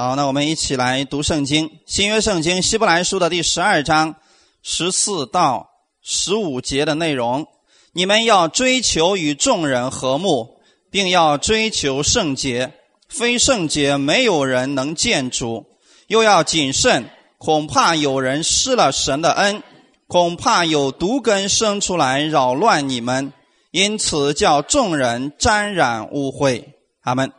[0.00, 4.14] 好，那我们一起来读圣经，新约圣经希伯来书的第十二章
[4.62, 7.48] 十四到十五节的内容。
[7.94, 10.60] 你们要追求与众人和睦，
[10.92, 12.74] 并要追求圣洁。
[13.08, 15.66] 非圣洁，没有人能见主。
[16.06, 19.64] 又要谨慎，恐怕有人失了神的恩，
[20.06, 23.32] 恐怕有毒根生出来扰乱你们，
[23.72, 26.62] 因此叫众人沾染污秽。
[27.00, 27.32] 阿门。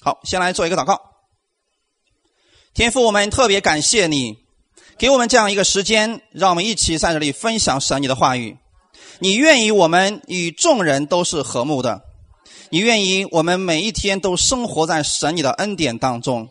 [0.00, 1.07] 好，先来做一个祷告。
[2.78, 4.36] 天父，我们特别感谢你，
[4.96, 8.56] 给我们这样一个时间，让我们一起在这里分享神你的话语。
[9.18, 12.02] 你愿意我们与众人都是和睦的，
[12.70, 16.48] 你愿意我们每一天都生活在神你的恩典当中。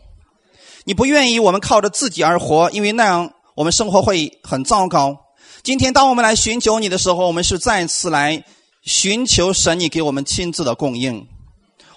[0.84, 5.16] 你不愿意我们靠着自己而活，因为那样我们生活会很糟糕。
[5.62, 8.44] 今天当我们来寻求你的时候，我们是再次来
[8.82, 11.26] 寻求神你给我们亲自的供应。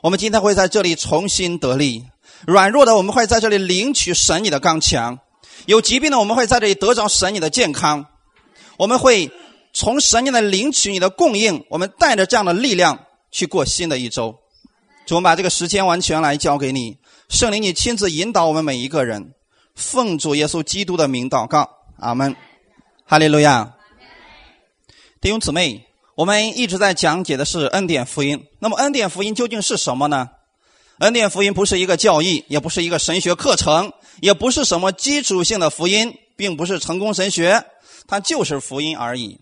[0.02, 2.06] 我们今天会在这里重新得力。
[2.46, 5.20] 软弱的我们会在这里领取神你的刚强，
[5.66, 8.06] 有疾病的我们会在这里得着神你的健康，
[8.78, 9.32] 我们会
[9.74, 14.36] 从神你的领取你的供应，我们带着这样的力量去过新的一周。
[15.06, 16.98] 主，我们把这个时间完全来交给你，
[17.30, 19.34] 圣灵你亲自引导我们每一个人，
[19.76, 22.36] 奉主耶稣基督的名祷告，阿门，
[23.06, 23.74] 哈利路亚。
[25.20, 30.30] 弟兄姊妹，我们一直在讲解的是恩典福音，那么恩典福音究竟是什么呢？
[31.02, 37.66] 恩典福音不是一个教义，也不是一个神学课程，也不是什么基础性的福音，并不是成功神学，
[38.08, 39.42] 它就是福音而已。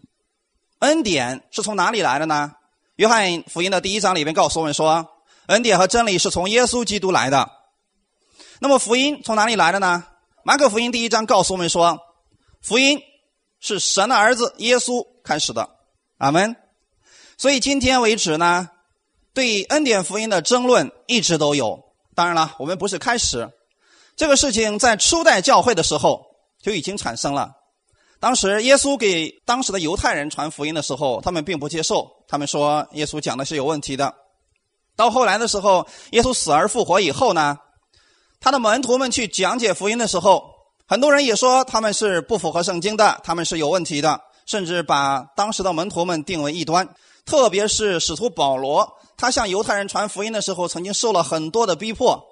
[0.79, 2.53] 恩典是从哪里来的呢？
[2.95, 5.05] 约翰福音的第一章里面告诉我们说，
[5.47, 7.51] 恩典和真理是从耶稣基督来的。
[8.59, 10.05] 那么福音从哪里来的呢？
[10.45, 11.99] 马可福音第一章告诉我们说，
[12.61, 13.01] 福音
[13.59, 15.69] 是神的儿子耶稣开始的。
[16.19, 16.55] 阿门。
[17.37, 18.69] 所以今天为止呢？
[19.33, 21.79] 对恩典福音的争论一直都有。
[22.15, 23.49] 当然了，我们不是开始
[24.15, 26.25] 这个事情，在初代教会的时候
[26.61, 27.51] 就已经产生了。
[28.19, 34.13] 当时耶稣给当时的犹太人传福音的时候，他们并不接受，他们说耶稣讲的是有问题的。
[34.97, 37.57] 到后来的时候，耶稣死而复活以后呢，
[38.41, 40.43] 他的门徒们去讲解福音的时候，
[40.85, 46.89] 很多人也说他们是不符合圣经的，他们是有问题的，甚至把当时的门徒们定为异端。
[47.25, 48.85] 特别是使徒保罗。
[49.19, 52.23] 他向犹太人传福音的时候，曾经受了很多的逼迫，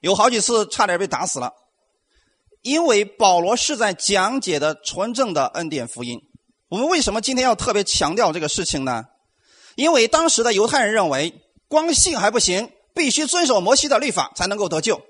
[0.00, 1.52] 有好几次差点被打死了。
[2.62, 6.20] 因为保罗是在讲解的纯正的恩典福音。
[6.68, 9.04] 我们为什么今天要特别强调这个事情呢？
[9.76, 11.32] 因为当时的犹太人认为，
[11.68, 15.00] 光信还不行，必须遵守摩西的律法才能够得救。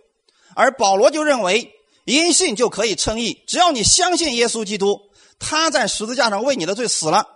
[0.55, 1.73] 而保罗就认为，
[2.05, 5.01] 因信就可以称义，只要你相信耶稣基督，
[5.39, 7.27] 他在十字架上为你的罪死了，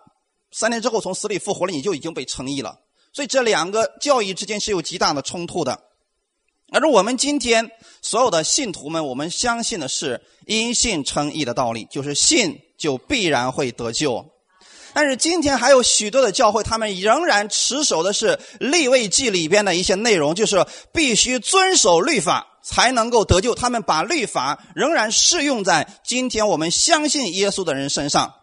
[0.53, 2.80] 三年之后从死里复活了，你就已经被称义了。
[3.12, 5.81] 所以这两个教义之间是有极大的冲突的，
[6.72, 7.71] 而我们今天
[8.03, 14.25] 所有的信徒们，我们相信的是因信称义的道理，就是信就必然会得救。
[14.93, 23.54] 但是今天还有许多的教会，他们仍然持守的是立位记里边的一些内容，就是必须遵守律法才能够得救。
[23.54, 28.34] 他们把律法仍然适用在今天我们相信耶稣的人身上，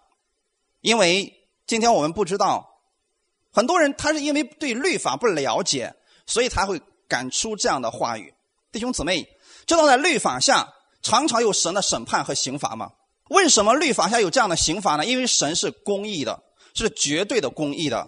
[0.81, 1.33] 因为
[1.65, 2.76] 今天我们不知道。
[3.57, 5.95] 很多人他是因为对律法不了解，
[6.27, 8.31] 所以才会敢出这样的话语。
[8.71, 9.27] 弟兄姊妹，
[9.65, 12.91] 知道在律法下常常有神的审判和刑罚吗？
[13.31, 15.07] 为什么律法下有这样的刑罚呢？
[15.07, 16.43] 因为神是公义的，
[16.75, 18.07] 是绝对的公义的，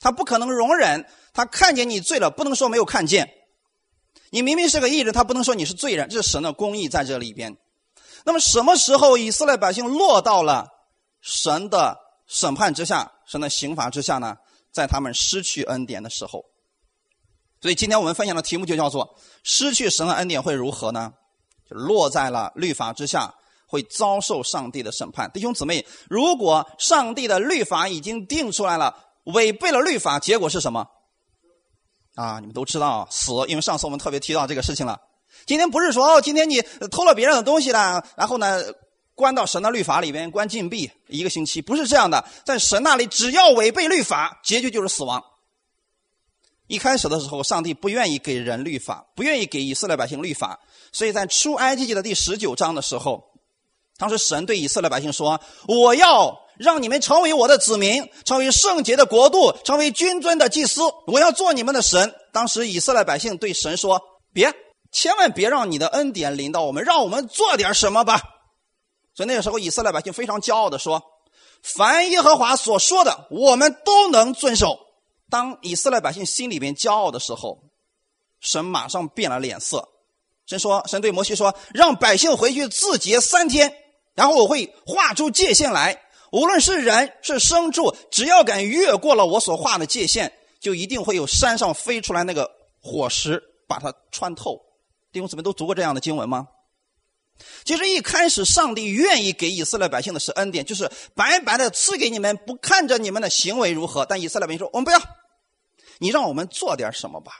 [0.00, 3.30] 他不可能容忍他看见你罪了，不能说没有看见。
[4.30, 7.56] 你明明是个义人，他不能说你是罪人，这是神的公义在这里边。
[8.24, 10.66] 那么什么时候以色列百姓落到了
[11.20, 14.38] 神的审判之下，神的刑罚之下呢？
[14.72, 16.44] 在他们失去恩典的时候，
[17.60, 21.12] 所以今天我们分享的题目就叫做“失去神的恩典会如何呢？”
[21.68, 23.34] 就落在了律法之下，
[23.66, 25.30] 会遭受上帝的审判。
[25.30, 30.88] 弟兄姊妹，如果上帝的律法已经定出来了，违背了律法，结果是什么？
[32.14, 33.32] 啊，你们都知道，死。
[33.46, 34.98] 因为上次我们特别提到这个事情了。
[35.46, 38.62] 今天不是说哦，今天你偷了别人的东西了，然后呢？
[39.14, 42.24] 关到神的律法里边，关禁闭一个星期，不是这样的。
[42.44, 45.22] 在神那里，只要违背律法，结局就是死亡。
[46.66, 50.58] 一开始的时候，上帝不愿意给人律法，不愿意给以色列百姓律法，
[50.90, 53.22] 所以在出埃及记的第十九章的时候，
[53.98, 55.38] 当时神对以色列百姓说
[55.68, 64.00] ：“我要让你们成为我的子民，成为圣洁的国度，成为君尊的祭司，我要做你们的神。”当时以色列百姓对神说
[64.32, 64.50] ：“别，
[64.90, 68.22] 千万别让你的恩典临到我们，让我们做点什么吧。”
[69.14, 71.02] 所以那个时候，以色列百姓非常骄傲的说
[71.62, 74.78] ：“凡耶和华所说的，我们都能遵守。”
[75.28, 77.62] 当以色列百姓心里边骄傲的时候，
[78.40, 79.88] 神马上变了脸色，
[80.46, 83.74] 神说，神对摩西说，让百姓回去自洁三天，
[84.14, 86.02] 然后我会画出界限来。
[86.32, 92.50] 无论是人是牲畜，只要敢越过了我所画的界限，就一定会有山上飞出来那个
[92.82, 94.58] 火石把它穿透。
[95.12, 96.48] 弟兄姊妹都读过这样的经文吗？
[97.64, 104.04] 其实一开始上帝愿意给以色列百姓的是恩典，就是白白的赐给你们，不看着你们的行为如何。
[104.04, 105.00] 但以色列百姓说：“我们不要，
[105.98, 107.32] 你让我们做点什么吧。”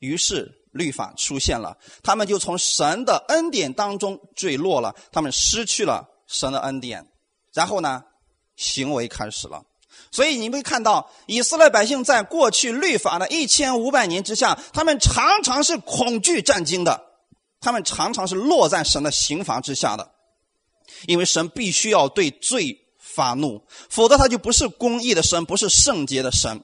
[0.00, 7.06] 于是律法出现了，他们就从神的恩典当中坠落了，他们失去了神的恩典。
[7.52, 8.02] 然后呢？
[8.58, 9.62] 行为开始了，
[10.10, 16.98] 所以你会看到以色列百姓在过去律法的一千五百年之下，他们常常是恐惧战惊的，
[17.66, 20.12] 他们常常是落在神的刑罚之下的，
[21.08, 26.62] 因为神必须要对罪发怒，否则他就不是公义的神，不是圣洁的神。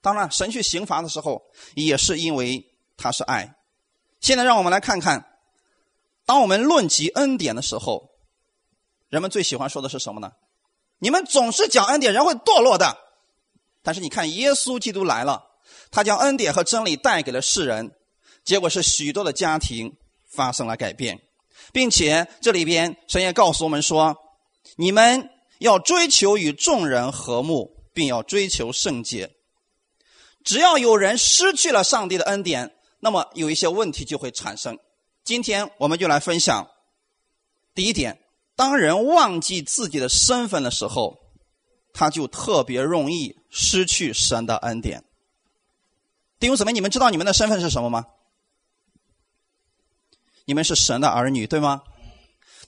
[0.00, 1.44] 当然，神去刑罚的时候，
[1.76, 3.54] 也是因为他是爱。
[4.20, 5.38] 现在让我们来看看，
[6.26, 8.10] 当我们论及恩典的时候，
[9.10, 10.32] 人们最喜欢说的是什么呢？
[10.98, 12.98] 你们总是讲恩典，人会堕落的。
[13.84, 15.40] 但是你看，耶稣基督来了，
[15.92, 17.94] 他将恩典和真理带给了世人，
[18.44, 19.96] 结果是许多的家庭
[20.28, 21.20] 发生了改变，
[21.72, 24.16] 并且这里边神也告诉我们说：
[24.76, 29.30] 你们要追求与众人和睦，并要追求圣洁。
[30.44, 34.78] 只要有人失去了上帝的恩典，那么有一些问题就会产生。
[35.22, 36.68] 今天我们就来分享
[37.74, 38.18] 第一点。
[38.56, 41.16] 当人忘记自己的身份的时候，
[41.94, 45.04] 他就特别容易失去神的恩典。
[46.40, 48.04] 弟兄姊妹，你们知道你们的身份是什么吗？
[50.44, 51.82] 你们是神的儿女，对吗？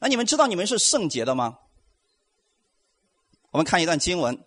[0.00, 1.58] 那你们知道你们是圣洁的吗？
[3.50, 4.36] 我们看一段经文，《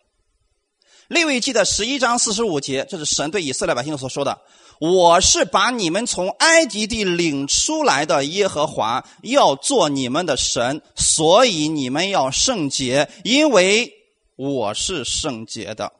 [1.08, 4.42] 利未记》的十一章四十五节，这是神对以色列百姓所说的。
[4.80, 13.92] 我是把你们从埃及地领出来的耶和华，要做你们的神，所以你们要圣洁，因为
[14.36, 15.94] 我是圣洁的。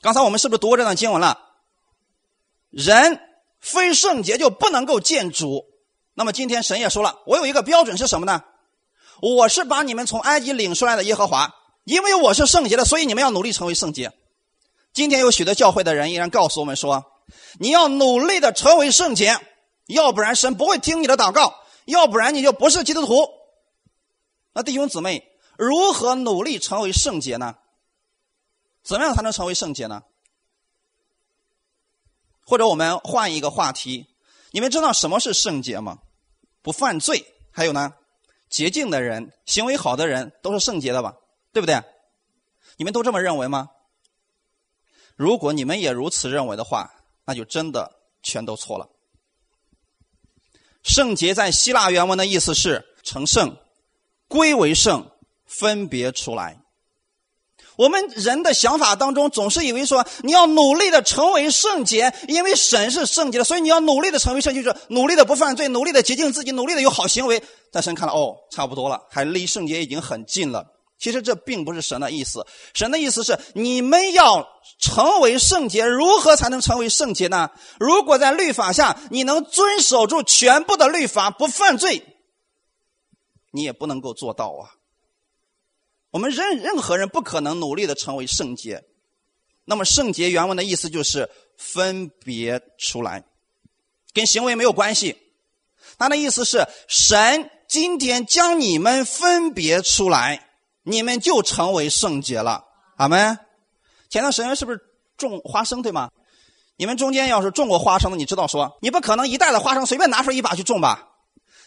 [0.00, 1.38] 刚才我们是不是读过这段经文了？
[2.70, 3.20] 人
[3.60, 5.66] 非圣洁就不能够见主。
[6.18, 8.42] 那么今天神也说了，我有一个标准是什么呢？
[9.22, 11.54] 我是把你们从埃及领出来的耶和华，
[11.84, 14.12] 因为我是圣洁的，所以你们要努力成为圣洁。
[14.92, 17.04] 今天有许多教会的人依然告诉我们说。
[17.60, 19.38] 你要努力的成为圣洁，
[19.86, 21.54] 要不然神不会听你的祷告，
[21.84, 23.28] 要不然你就不是基督徒。
[24.54, 25.22] 那弟兄姊妹，
[25.56, 27.54] 如何努力成为圣洁呢？
[28.82, 30.02] 怎么样才能成为圣洁呢？
[32.44, 34.06] 或者我们换一个话题，
[34.50, 35.98] 你们知道什么是圣洁吗？
[36.68, 37.94] 不犯罪，还有呢，
[38.50, 41.16] 洁净的人，行为好的人都是圣洁的吧？
[41.50, 41.82] 对不对？
[42.76, 43.70] 你们都这么认为吗？
[45.16, 46.92] 如果你们也如此认为的话，
[47.24, 47.90] 那就真的
[48.22, 48.90] 全都错了。
[50.82, 53.56] 圣洁在希腊原文的意思是成圣、
[54.26, 55.10] 归为圣、
[55.46, 56.60] 分别出来。
[57.78, 67.40] 我们人的想法当中总是以为说你要努力的成为圣洁，因为神是圣洁的，所以你要努力的成为圣洁，就是努力的不犯罪，努力的洁净自己，努力的有好行为。
[67.70, 70.66] 但神看了，哦，差不多了，还离圣洁已经很近了。
[70.98, 72.44] 其实这并不是神的意思，
[72.74, 74.48] 神的意思是你们要
[74.80, 75.84] 成为圣洁。
[75.84, 77.50] 如何才能成为圣洁呢？
[77.78, 82.02] 如果在律法下你能遵守住全部的律法，不犯罪，
[83.52, 84.74] 你也不能够做到啊。
[86.18, 88.82] 我们任任何人不可能努力的成为圣洁。
[89.64, 93.22] 那么圣洁原文的意思就是分别出来，
[94.12, 95.16] 跟行为没有关系。
[95.96, 100.44] 他的意思是神今天将你们分别出来。
[100.82, 102.64] 你们就成为圣洁了，
[102.96, 103.38] 阿门。
[104.10, 104.80] 前段时间是不是
[105.16, 106.10] 种花生对吗？
[106.76, 111.10] 你们中间要是种过花生的，你知道说，你不可能一袋子花生随便拿出一把去种吧？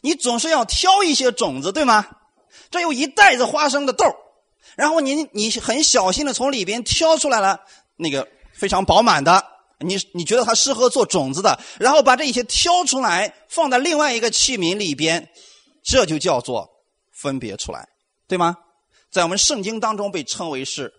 [0.02, 2.06] 你总是要挑一些种子，对吗？
[2.70, 4.04] 这有一袋子花生的豆
[4.76, 7.60] 然后你你很小心的从里边挑出来了
[7.96, 9.46] 那个非常饱满的，
[9.80, 15.30] 你你觉得它适合做种子的，然后把这一些挑出来放在另外一个器皿里边，
[15.84, 16.70] 这就叫做
[17.12, 17.88] 分别出来，
[18.28, 18.58] 对吗？
[19.12, 20.94] 在我们圣经当中被称为是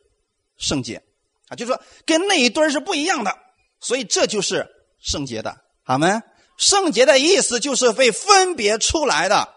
[0.59, 1.03] 圣洁，
[1.49, 3.37] 啊，就是说跟那一堆是不一样的，
[3.81, 4.69] 所以这就是
[5.01, 5.57] 圣洁的。
[5.85, 6.23] 好吗？
[6.59, 9.49] 圣洁的意思就是被分别出来的。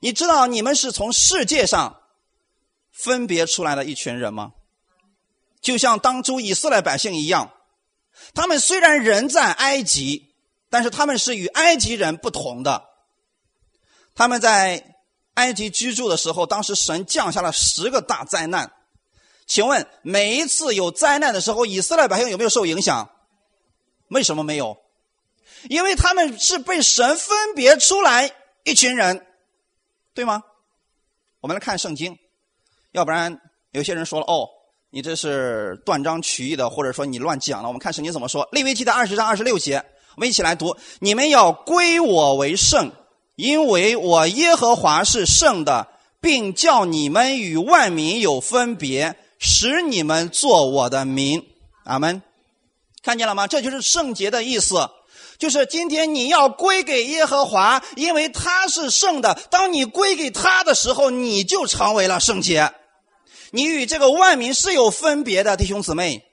[0.00, 2.01] 你知道你们是从世界上
[2.92, 4.52] 分别出来的一群人吗？
[5.60, 7.52] 就像当初以色列百姓一样，
[8.34, 10.34] 他们虽然人在埃及，
[10.70, 12.84] 但是他们是与埃及人不同的，
[14.14, 14.88] 他们在。
[15.34, 18.70] 埃及居住的时候，当时神降下了十个大灾难。
[19.46, 23.10] 请问，每一次有灾难的时候，以色列百姓有没有受影响？
[24.08, 24.76] 为什么没有？
[25.70, 28.30] 因为他们是被神分别出来
[28.64, 29.26] 一群人，
[30.12, 30.42] 对吗？
[31.40, 32.18] 我们来看圣经，
[32.92, 33.40] 要不然
[33.72, 34.48] 有些人说了哦，
[34.90, 37.68] 你这是断章取义的，或者说你乱讲了。
[37.68, 39.82] 我们看圣经怎么说，利未记的二十章二十六节，
[40.16, 42.92] 我们一起来读：你们要归我为圣，
[43.36, 45.88] 因为我耶和华是圣的，
[46.20, 51.42] 并叫你们与万民有分别，使你们做我的民。
[51.84, 52.22] 阿门。
[53.02, 53.46] 看见了吗？
[53.46, 54.88] 这就是圣洁的意思。
[55.38, 59.34] 就是今天你要归给耶和华，因为他是圣的。
[59.50, 62.72] 当你归给他的时候，你就成为了圣洁。
[63.52, 66.24] 你与这个万民是有分别的，弟兄姊妹。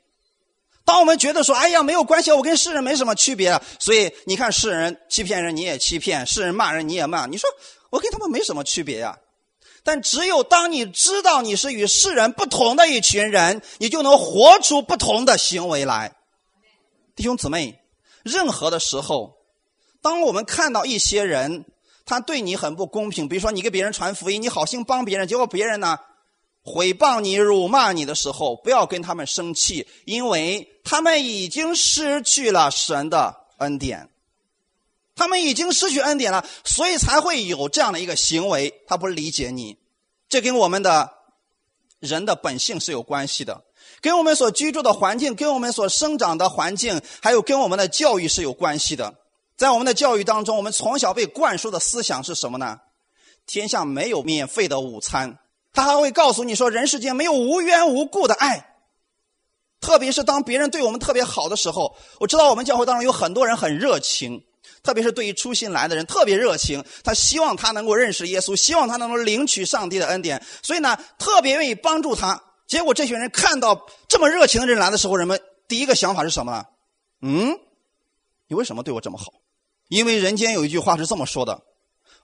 [0.85, 7.27] 当我们觉得说：“哎呀，没有关系，我跟世人没什么区别。”所以你看，世人欺骗人，你也欺骗；世人骂人，你也骂。
[7.27, 7.47] 你说
[7.89, 9.19] 我跟他们没什么区别呀？
[9.83, 16.15] 但只有当你知道你是与世人不同的一群人，你就能活出不同的行为来，
[17.15, 17.79] 弟兄姊妹。
[18.23, 19.37] 任何的时候，
[20.01, 21.65] 当我们看到一些人
[22.05, 25.99] 他对你很不公平，比如说你给别人传福音，你好心帮别人，结果别人呢
[26.69, 34.09] 毁谤你、辱骂你的时候，不要跟他们生气，因为他们已经失去了神的恩典，
[35.15, 38.81] 他们已经失去恩典了，所以才会有这样的一个行为。
[38.87, 39.77] 他不理解你，
[40.29, 41.11] 这跟我们的
[41.99, 43.63] 人的本性是有关系的。
[44.01, 49.15] 跟我们所居住的环境、跟我们所生长的环境，还有跟我们的教育是有关系的。
[49.57, 52.79] 在我们的教育当中，我们从小被灌输的思想是什么呢？
[53.45, 55.39] 天下没有免费的午餐。
[55.79, 58.75] 他还会告诉你说，人世间没有无缘无故的爱。
[59.79, 64.43] 特别是当别人对我们特别好的时候，我知道我们教会当中有很多人很热情，
[64.83, 66.83] 特别是对于初心来的人特别热情。
[67.03, 72.43] 他希望他能够认识耶稣，希望他能够领取上帝的恩典，所以呢，特别愿意帮助他。
[72.67, 76.65] 结果这群人看到这么热情的人来的时候，人们第一个想法是什么？
[77.21, 77.57] 嗯，
[78.47, 79.31] 你为什么对我这么好？
[79.87, 81.61] 因为人间有一句话是这么说的：“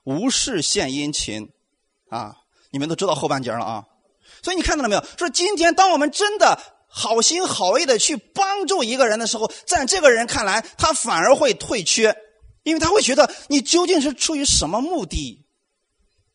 [0.04, 1.48] 无事献殷勤。”
[2.10, 2.36] 啊，
[2.76, 3.86] 你们都知道后半截了啊。
[4.42, 5.02] 所以你看到了没有？
[5.16, 12.14] 说今天当我们真的好心好意的去帮助一个人的时候，在这个人看来，他反而会退却，
[12.64, 15.46] 因为他会觉得你究竟是出于什么目的，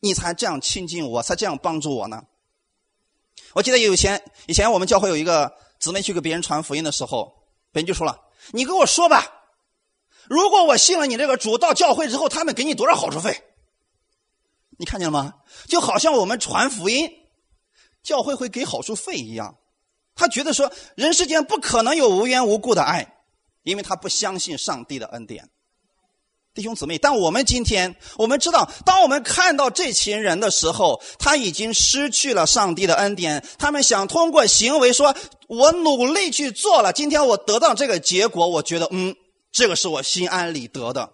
[0.00, 2.24] 你才这样亲近我，才这样帮助我呢？
[3.54, 7.32] 我记得以前，以前我们教会有一个姊妹去给别人传福音的时候，
[7.70, 8.18] 别人就说了
[8.50, 9.32] ：“你跟我说吧，
[10.28, 13.42] 如果我信了你这个主，到教会之后，他们给你多少好处费？”
[14.82, 15.32] 你看见了吗？
[15.68, 17.08] 就好像我们传福音，
[18.02, 19.54] 教会会给好处费一样。
[20.16, 23.14] 他觉得说，人世间不可能有无缘无故的爱，
[23.62, 25.48] 因为他不相信上帝的恩典。
[26.52, 33.46] 弟兄姊妹，但我们今天我们知道，当我们看到这群人的时候，他已经失去了上帝的恩典。
[33.60, 35.14] 他们想通过行为说
[35.46, 39.14] ：“我努力去做了，今天我得到这个结果，我觉得嗯，
[39.52, 41.08] 这个是我心安理得的。”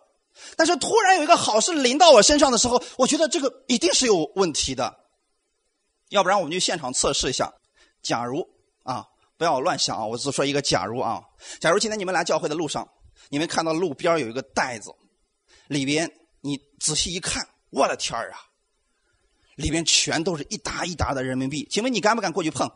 [0.56, 4.98] 但是突然有一个好事临到我身上的时候，我觉得这个一定是有问题的。
[6.08, 7.52] 要不然我们就现场测试一下。
[8.02, 8.48] 假如
[8.82, 9.04] 啊，
[9.36, 11.22] 不要乱想啊，我只说一个假如啊。
[11.60, 12.88] 假如今天你们来教会的路上，
[13.28, 14.90] 你们看到路边有一个袋子。
[15.66, 18.40] 里边你仔细一看，我的天儿啊！
[19.56, 22.70] 里边全都是一沓一沓的人民币，请问你敢不敢过去碰？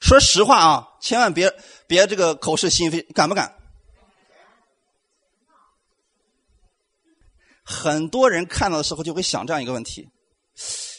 [0.00, 1.52] 说实话啊，千万别
[1.86, 3.54] 别这个口是心非，敢不敢？
[7.64, 10.08] 很多人看到的时候就会想这样一个问题：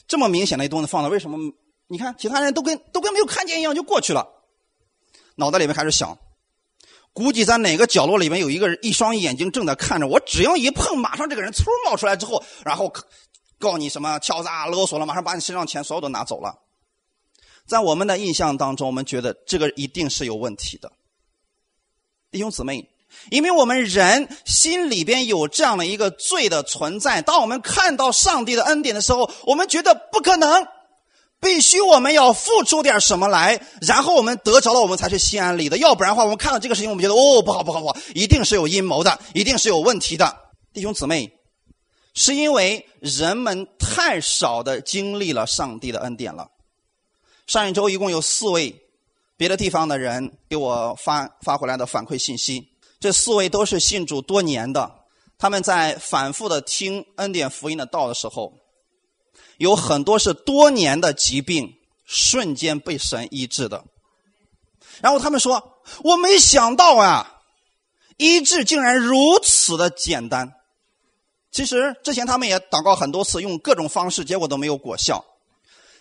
[0.07, 1.37] 这么明显的一东西放的，为什么？
[1.87, 4.27] 你看其他人都跟都跟没有看见一样就过去了，
[5.35, 6.17] 脑袋里面开始想。
[7.13, 10.19] 估计在哪个角落里面有一个人，一双眼睛正在看着我。
[10.19, 12.91] 只要一碰，马上这个人嗖冒出来之后，然后
[13.57, 16.59] 告你什么敲诈勒索了，马上把你身上钱所有都拿走了。
[17.65, 20.91] 在我们的印象当中，我们觉得这个一定是有问题的，
[22.31, 22.89] 弟兄姊妹，
[23.29, 27.21] 因为我们人心里边有这样的一个罪的存在。
[27.21, 30.67] 当我们看到上帝的恩典的时候，我们觉得不可能。
[31.41, 35.77] 必须我们要付出点什么来，然后我们得着了，我们才是心安理得。
[35.77, 40.35] 要不然的话，我们看到这个事情，我们觉得哦，不好，不好，不好，一定是有阴谋的，一定是有问题的。
[40.73, 41.31] 弟兄姊妹，
[42.15, 46.47] 是因为人们太少的经历了上帝的恩典了。
[47.45, 48.73] 上一周一共有四位
[49.37, 52.69] 别的地方的人给我发发回来的反馈信息，
[52.99, 54.99] 这四位都是信主多年的，
[55.37, 58.53] 他们在反复的听恩典福音的道的时候。
[59.57, 63.85] 有很多是多年的疾病瞬间被神医治的，
[65.01, 67.39] 然后他们说：“我没想到啊，
[68.17, 70.51] 医治竟然如此的简单。”
[71.51, 75.23] 其实之前他们也祷告很多次，用各种方式，结果都没有果效。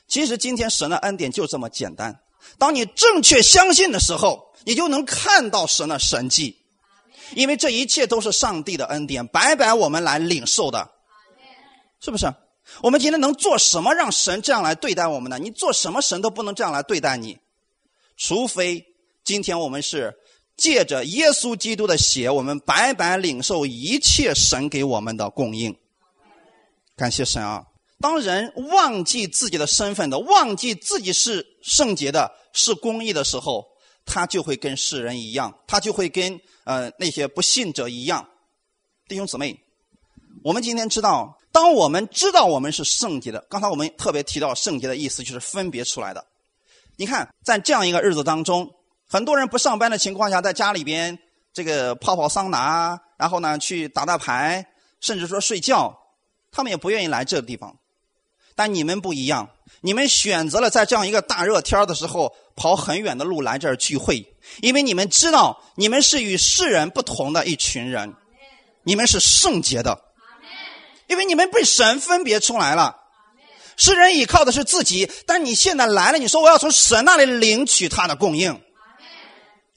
[0.09, 2.21] 其实今天神的恩典就这么简单，
[2.59, 6.64] 当你正确相信的时候，你就能看到神的神迹。
[7.35, 10.91] 因为这一切都是上帝的恩典，白白我们来领受的，
[12.01, 12.27] 是不是？
[12.83, 15.39] 我们今天能做什么让神这样来对待我们呢？
[15.39, 17.39] 你做什么神都不能这样来对待你，
[18.17, 18.85] 除非
[19.23, 20.17] 今天我们是
[20.57, 25.77] 借着耶稣基督的血，我们白白领受一切神给我们的供应。
[26.97, 27.65] 感谢神啊！
[28.01, 33.67] 当人忘记自己的身份的，忘记自己是圣洁的、是公义的时候，
[34.05, 38.27] 他就会跟世人一样，他就会跟呃那些不信者一样。
[39.07, 39.59] 弟兄姊妹，
[40.43, 41.39] 我们今天知道。
[41.53, 46.27] 当我们知道我们是圣洁的，刚才我们特别提到圣洁的意思就是分别出来的。
[46.97, 48.75] 你看，在这样一个日子当中，
[49.07, 51.17] 很多人不上班的情况下，在家里边
[51.53, 54.67] 这个泡泡桑拿，然后呢去打打牌，
[54.99, 55.97] 甚至说睡觉，
[56.51, 57.79] 他们也不愿意来这个地方。
[58.57, 59.49] 但你们不一样，
[59.85, 68.15] 你们选择了在这样一个大热天的时候跑很远的路来这儿聚会，因为你们知道你们是与世人不同的一群人，
[68.85, 70.01] 你们是圣洁的。
[71.07, 72.97] 因为你们被神分别出来了，
[73.77, 78.59] 世人依靠的是自己，但你现在来了，你说我要从神那里领取他的供应，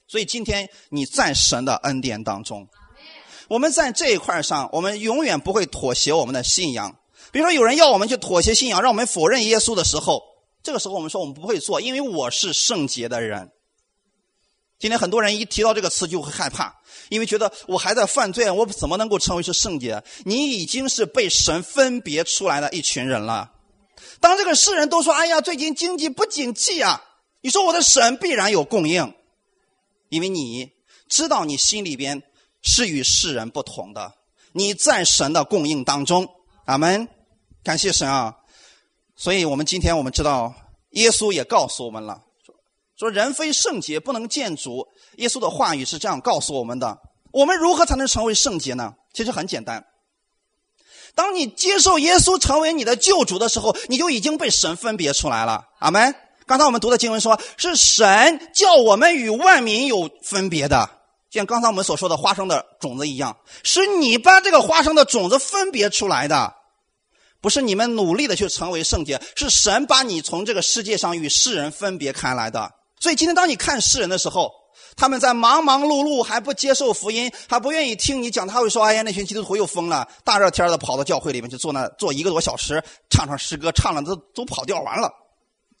[0.06, 2.66] 所以今天你在神的恩典当中，
[3.46, 6.96] 我们在这一块上，我们永远不会妥协我们的信仰。
[7.30, 10.22] 比如说，有人要我们去妥协信仰，让我们否认耶稣的时候，
[10.62, 13.50] 这个时候我们说我们不会做，因为我是圣洁的人。
[14.78, 16.72] 今天很多人一提到这个词就会害怕，
[17.08, 20.02] 因为觉得我还在犯罪，我怎么能够称为是圣洁？
[20.24, 23.50] 你已经是被神分别出来的一群人了。
[24.20, 27.02] 当这个世人都说：“哎呀，最近经济不景气啊！”
[27.42, 29.14] 你说我的神必然有供应，
[30.08, 30.70] 因为你
[31.08, 32.22] 知道你心里边
[32.62, 34.14] 是与世人不同的，
[34.52, 36.28] 你在神的供应当中。
[36.66, 37.08] 阿门，
[37.68, 38.34] 感谢神啊！
[39.14, 40.54] 所以我们今天我们知道，
[40.92, 42.22] 耶稣也告诉我们了。
[42.98, 46.98] 说人非圣洁不能见主，耶稣的话语是这样告诉我们的。
[47.30, 48.94] 我们如何才能成为圣洁呢？
[49.12, 49.84] 其实很简单。
[51.14, 55.66] 当你接受耶稣成为你的救主的时候，你就已经被神分别出来了。
[55.78, 56.14] 阿门。
[56.46, 60.88] 刚才我们读的经文说，是神叫我们与万民有分别的，
[61.28, 66.54] 像刚才我们所说的花生的种子一样，是你把这个花生的种子分别出来的，
[67.40, 72.70] 不是你们努力的去成为圣洁，是神把你从这个世界上与世人分别开来的。
[73.00, 74.50] 所以今天当你看世人的时候，
[74.96, 85.08] 他们在忙忙碌碌还不接受福音，还不愿意听你讲，他会说：“哎呀，那群基督徒又疯了，大热天的跑到教会里面去坐那坐一个多小时，唱唱诗歌，唱了都都跑调完了。”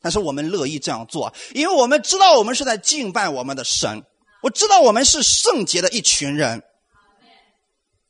[0.00, 4.00] 但是我们乐意这样做，因为我们知道我们是在敬拜我们的神，
[4.42, 6.62] 我知道我们是圣洁的一群人。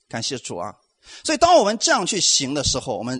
[0.06, 0.74] 感谢主啊！
[1.24, 3.18] 所以当我们这样去行的时候，我们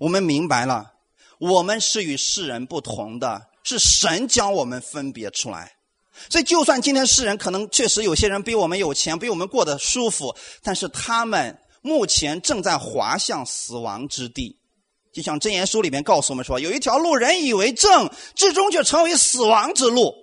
[0.00, 0.94] 我们明白了，
[1.38, 3.48] 我们是与世人不同的。
[3.62, 5.70] 是神将我们分别出来，
[6.30, 14.56] 所以就算今天世人可能确实有些人比我们有钱，比我们过得舒服，但是他们目前正在滑向死亡之地。
[15.12, 20.14] 就像真言书里面告诉我们说，有一条路人以为正，至终却成为死亡之路。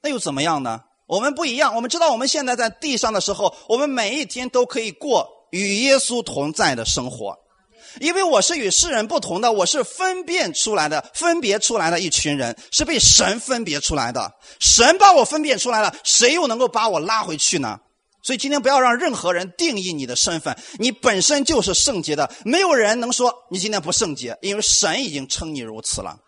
[0.00, 0.80] 那又怎么样呢？
[1.06, 7.38] 我们不一样，我们知道我们现在在地上的时候，我们每一天都可以过与耶稣同在的生活。
[8.00, 14.32] 因为我是与世人不同的，我是分辨出来的、分别出来的一群人，是被神分别出来的。
[14.60, 17.78] 神把我分辨出来了，谁又能够把我拉回去呢？
[18.22, 26.18] 所以今天不要让任何人定义你的身份，你本身就是圣洁的，没有人能说你今天不圣洁，因为神已经称你如此了。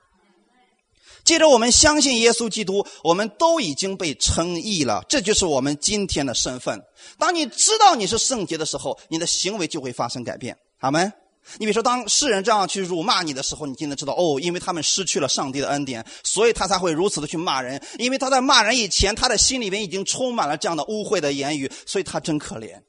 [1.24, 6.80] 接着，我们相信耶稣基督，我们都已经被称义了，这就是我们今天的身份。
[7.18, 10.56] 当你知道你是圣洁的时候，你的行为就会发生改变。
[10.78, 11.12] 好吗？
[11.58, 17.80] 你比如说，当世人这样去辱骂你的时候，你就能知道哦，因为他们失去了上帝的恩典，所以他才会如此的去骂人。
[17.98, 22.80] 因为他在骂人以前，他的心里面已经充满了这样的污秽的言语，所以他真可怜。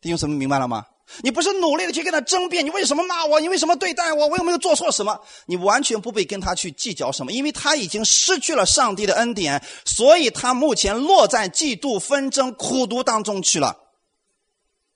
[0.00, 0.86] 弟兄姊妹，明白了吗？
[1.22, 3.38] 你不是努力的去跟他争辩，你为什么骂我？
[3.40, 4.28] 你为什么对待我？
[4.28, 5.20] 我有没有做错什么？
[5.46, 13.76] 你完全不必跟他去计较什么，因为他已经失去了上帝的恩典，所以他目前落在嫉妒、纷争、苦毒当中去了。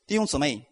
[0.07, 0.65] 弟兄姊妹。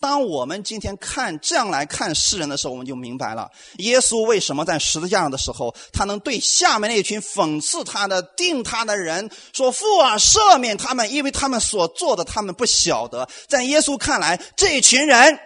[0.00, 15.38] 当我们今天看这样来看世人的时候，我们就明白了，耶稣为什么在十字架上的时候，他能对下面那群讽刺他的、定他的人说：“父啊，赦免他们，因为他们所做的，他们不晓得。”在耶稣看来，这群人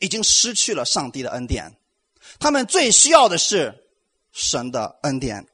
[0.00, 1.76] 已经失去了上帝的恩典，
[2.40, 3.74] 他们最需要的是
[4.32, 5.46] 神的恩典。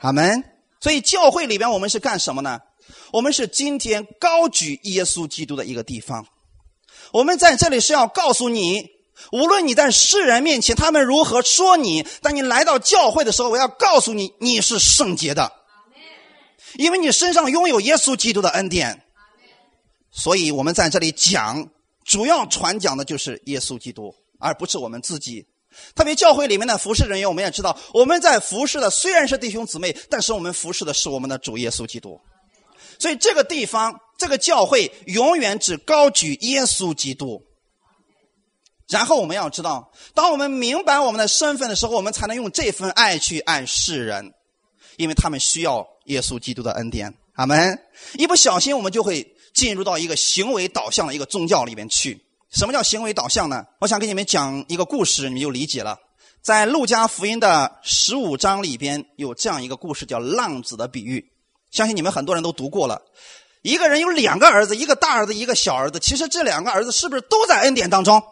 [0.00, 0.42] 阿门。
[0.80, 2.60] 所以教会里边，我们是干什么呢？
[3.12, 6.26] 我们是今天高举耶稣基督的一个地方。
[7.12, 8.86] 我们在这里是要告诉你，
[9.32, 15.50] 无论你在世人面前他们如何说你，当你来到教会的时候，我要告诉你，你是圣洁的，
[16.76, 19.02] 因为你身上拥有耶稣基督的恩典。
[20.10, 21.68] 所以我们在这里讲，
[22.04, 25.46] 主要传讲的就是耶稣基督，而不是我们自己。
[25.94, 32.18] 特别教会里面的服侍人员，我们也知道，我们在服侍的虽然是弟兄姊妹，但是我们服侍的是我们的主耶稣基督。
[32.98, 37.42] 所以这个地方，这个教会永远只高举耶稣基督。
[38.88, 44.32] 然后我们要知道，当我们明白我们的身份的时候，我们才能用这份爱去爱世人，
[44.96, 47.14] 因为他们需要耶稣基督的恩典。
[47.34, 47.78] 阿门。
[48.14, 52.18] 一不小心，我们就会进入到一个行为导向的一个宗教里面去。
[52.50, 53.66] 什么叫行为导向呢？
[53.78, 55.98] 我想给你们讲一个故事，你们就理解了。
[56.40, 61.30] 在路加福音的十五章里边有这样一个故事，叫浪子的比喻。
[61.70, 63.02] 相信你们很多人都读过了。
[63.62, 65.98] 一个人有两个儿子，一个大儿子，一个小儿子。
[65.98, 68.22] 其实这两个儿子是不是都在恩典当中？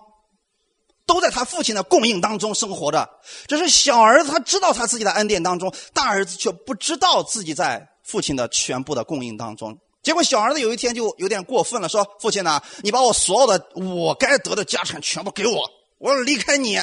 [1.07, 3.09] 都在他父亲的供应当中生活着。
[3.47, 9.79] 只是小儿子他知道他自己的恩典当中，大儿子却不知道自己在父亲的全部的供应当中。
[10.03, 12.61] 结果小儿子有一天就有点过分了，说：“父亲呢？
[12.83, 16.81] 你把我所有的我该得的家产全部给我，我要离开你。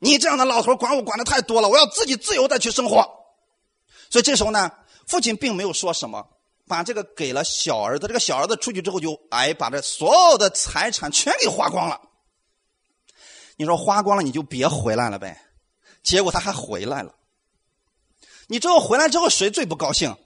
[0.00, 3.08] 你这样的老头管我管的太多了，我要自己自由的去生活。”
[4.10, 4.70] 所以这时候呢，
[5.06, 6.24] 父亲并没有说什么，
[6.66, 8.06] 把这个给了小儿子。
[8.06, 12.00] 这个小儿子出去之后就哎，把这所有的财产全给花光了。
[13.56, 15.40] 你说花光了你就别回来了呗。
[16.02, 17.14] 结果他还回来了。
[18.46, 20.16] 你知道回来之后谁最不高兴？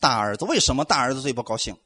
[0.00, 1.76] 大儿子为什么大儿子最不高兴？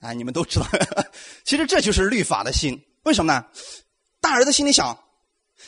[0.00, 0.66] 哎，你们都知道，
[1.44, 2.86] 其实这就是律法的心。
[3.02, 3.46] 为什么呢？
[4.20, 5.02] 大儿子心里想：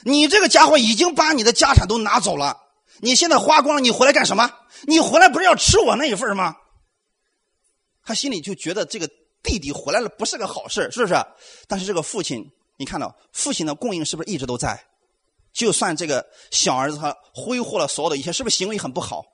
[0.05, 2.57] 你这个家伙已经把你的家产都拿走了，
[3.03, 4.51] 你现在花光了，你回来干什么？
[4.87, 6.57] 你回来不是要吃我那一份吗？
[8.03, 9.09] 他心里就觉得这个
[9.43, 11.15] 弟弟回来了不是个好事，是不是？
[11.69, 14.87] 但是这个父亲，你看到父亲的供应是不是一直都在？
[15.53, 19.25] 就算这个小儿子他挥霍了所有的一切，是不是行为很不好？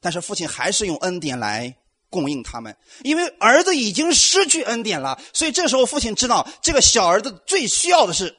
[0.00, 1.76] 但是父亲还是用恩典来
[2.08, 8.34] 供应他们，因为儿子已经失去恩典了，所以这时候父亲知道这个小儿子最需要的是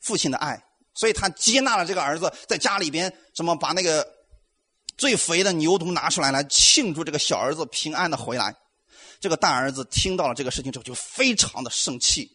[0.00, 0.64] 父亲的爱，
[0.94, 4.06] 所以他接纳了这个儿子，在家里边什么把那个
[4.96, 8.54] 最肥的牛犊拿出来来庆祝这个小儿子平安的回来。
[9.20, 12.30] 这个大儿子听到了这个事情之后就非常的生气，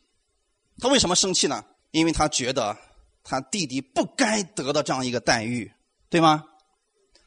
[0.80, 1.64] 他为什么生气呢？
[1.92, 2.76] 因为他觉得
[3.24, 5.72] 他弟弟不该得到这样一个待遇，
[6.10, 6.44] 对吗？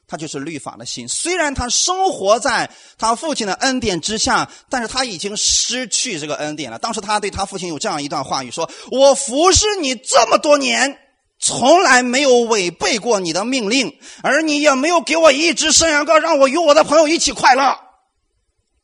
[0.08, 6.78] 他就是律法的心，虽然他生活在他父亲的恩典之下，但是他已经失去这个恩典了。
[6.78, 10.98] 当时他对他父亲有这样一段话语：说我服侍你这么多年，
[11.42, 17.76] 从来没有违背过你的命令，而你也没有给我一只山羊羔，让我与我的朋友一起快乐。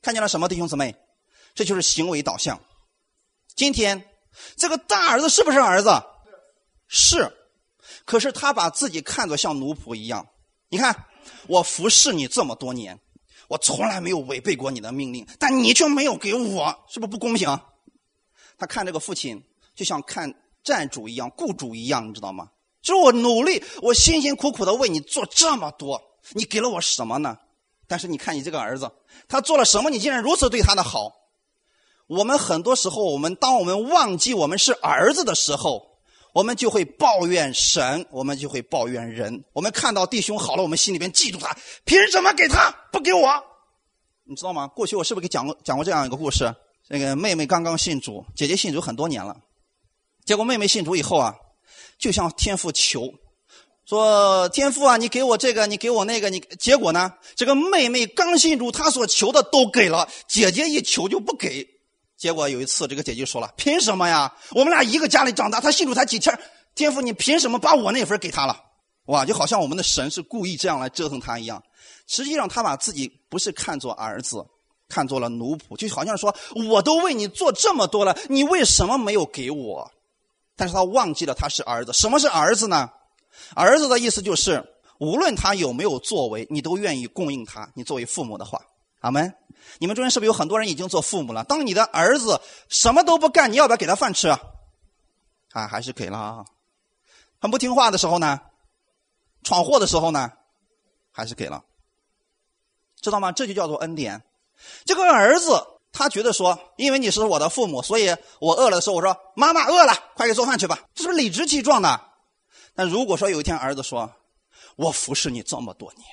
[0.02, 0.94] 看见了什么，弟兄姊妹？
[1.54, 2.60] 这就是行为导向。
[3.54, 4.04] 今天
[4.56, 6.02] 这个大儿子是不是儿子？
[6.88, 7.32] 是，
[8.04, 10.26] 可是他把自己看作像奴仆一样。
[10.68, 11.06] 你看。
[11.46, 12.98] 我服侍你这么多年，
[13.48, 17.60] 我从来没有违背过你的命令，但你却没有给我，是不是不公平？
[18.56, 19.42] 他看这个父亲
[19.74, 20.32] 就像看
[20.68, 22.50] 债主一样、雇主一样，你知道吗？
[22.82, 26.00] 就是我努力，我辛辛苦苦的为你做这么多，
[26.34, 27.38] 你给了我什么呢？
[27.86, 28.90] 但是你看你这个儿子，
[29.28, 29.88] 他做了什么？
[29.88, 31.10] 你竟然如此对他的好？
[32.06, 35.88] 我们很多时候，我们当我们忘记我们是儿子的时候。
[36.34, 39.42] 我们就会抱怨神，我们就会抱怨人。
[39.54, 43.28] 我们看到弟兄好了，我们心里边嫉妒他，凭什么给他不给我？
[44.24, 44.68] 你知道吗？
[44.68, 46.54] 过去我是不是给讲过讲过这样一个故事？
[46.88, 49.34] 那个妹妹刚刚信主，姐姐信主很多年了，
[50.28, 51.34] 结果妹妹信主以后啊，
[51.98, 53.10] 就向天父求，
[53.86, 57.14] 说天父啊，你给我这个，你给我那个，你结果呢？
[57.34, 61.66] 这个妹妹刚信主，她所求的都给了，姐姐一求就不给。
[62.18, 64.30] 结果有一次，这个姐姐说了：“凭什么呀？
[64.50, 66.38] 我们俩一个家里长大，她信主才几天，
[66.74, 68.54] 天父，你凭什么把我那份给她了？
[69.06, 71.62] 哇，就好像我们的神是故意这样来折腾她一样。
[72.06, 74.44] 实际上，他把自己不是看作儿子，
[74.90, 76.36] 看作了奴仆，就好像说
[76.68, 79.90] 我都为你做这么多了，你为什么没有给我？
[80.58, 81.92] 但是他忘记了他是儿子。
[81.94, 82.90] 什么是儿子呢？
[83.54, 84.62] 儿子的意思就是，
[84.98, 87.70] 无论他有没有作为，你都愿意供应他。
[87.74, 88.60] 你作为父母的话，
[89.00, 89.32] 阿门。”
[89.78, 91.44] 你们中间是不是有很多人已经做父母了？
[91.44, 94.28] 当你的儿子什么都不干，你要不要给他饭吃？
[94.28, 94.40] 啊，
[95.52, 96.44] 啊还是给了啊。
[97.40, 98.40] 很不听话的时候呢，
[99.44, 100.32] 闯祸的时候呢，
[101.12, 101.64] 还是给了。
[103.00, 103.30] 知道吗？
[103.30, 104.22] 这就叫做恩典。
[104.84, 110.78] 这个儿子他觉得说，因为你是我的父母，所以我饿了的时候，我说妈妈饿了，快给做饭去吧。
[110.94, 112.00] 这是不是理直气壮的？
[112.74, 114.12] 但如果说有一天儿子说，
[114.76, 116.04] 我服侍你这么多年，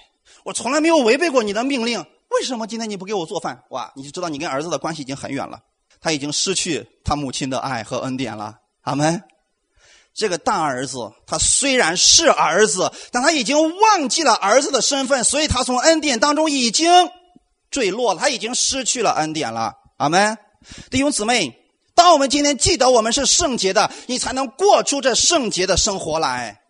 [0.43, 2.03] 我从来没有违背过你的命令。
[2.29, 3.63] 为什么今天你不给我做饭？
[3.69, 5.59] 哇，你就知道你跟儿子的关系已经很远了，
[6.01, 8.57] 他已经失去他母亲的爱和恩典了。
[8.81, 9.23] 阿门。
[10.13, 16.89] 这个大儿子他虽然是儿子，但他已经忘记了儿子的身份，所以他从恩典当中已经
[17.75, 19.73] 坠落了，他已经失去了恩典了。
[19.97, 20.38] 阿门，
[20.89, 21.53] 弟兄姊妹，
[21.93, 26.61] 当我们今天记得我们是圣洁的，你才能过出这圣洁的生活来，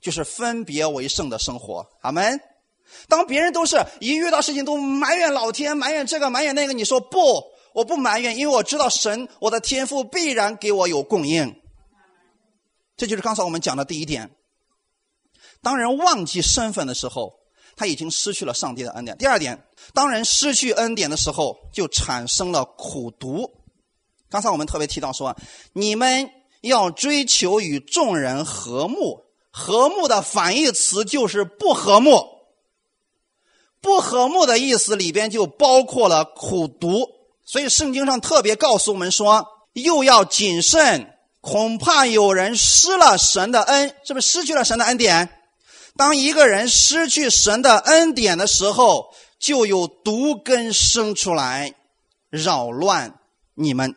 [0.00, 1.86] 就是分别为圣的生活。
[2.00, 2.40] 阿门。
[3.06, 11.54] 当别人都是一遇到事情都埋怨老天，埋怨这个埋怨那个，你说不，我不埋怨，因为我知道神，我的天赋必然给我有供应。
[12.96, 14.30] 这就是刚才我们讲的第一点。
[15.60, 17.34] 当人忘记身份的时候，
[17.76, 19.16] 他已经失去了上帝的恩典。
[19.18, 19.62] 第二点，
[19.92, 23.48] 当人失去恩典的时候，就产生了苦毒。
[24.28, 25.36] 刚才我们特别提到说，
[25.74, 26.30] 你们
[26.62, 32.34] 要追求与众人和睦，和睦的反义词就是不和睦。
[33.82, 37.06] 不和睦的意思里边就包括了苦毒，
[37.44, 45.35] 所以圣经上特别告诉我们说，又要谨慎，恐怕有人失了神的恩，是不是失去了神的恩典？
[45.96, 51.74] 当一个人失去神的恩典的时候，就有毒根生出来，
[52.30, 53.18] 扰乱
[53.54, 53.94] 你们。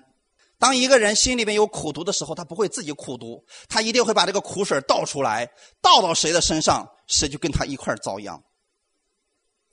[0.57, 5.49] 当一个人心里面有苦毒的时候，他不会自己苦毒，他一定会把这个苦水倒出来，
[5.81, 8.43] 倒到谁的身上，谁就跟他一块遭殃。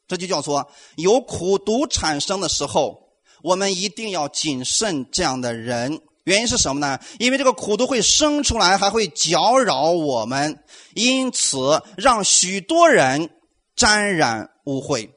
[0.09, 3.09] 这就叫做有苦毒产生的时候，
[3.43, 6.01] 我们一定要谨慎这样的人。
[6.27, 6.99] 原因是什么呢？
[7.21, 10.59] 因为这个苦毒会生出来，还会搅扰我们，
[10.93, 13.31] 因此让许多人
[13.77, 15.09] 沾染污秽。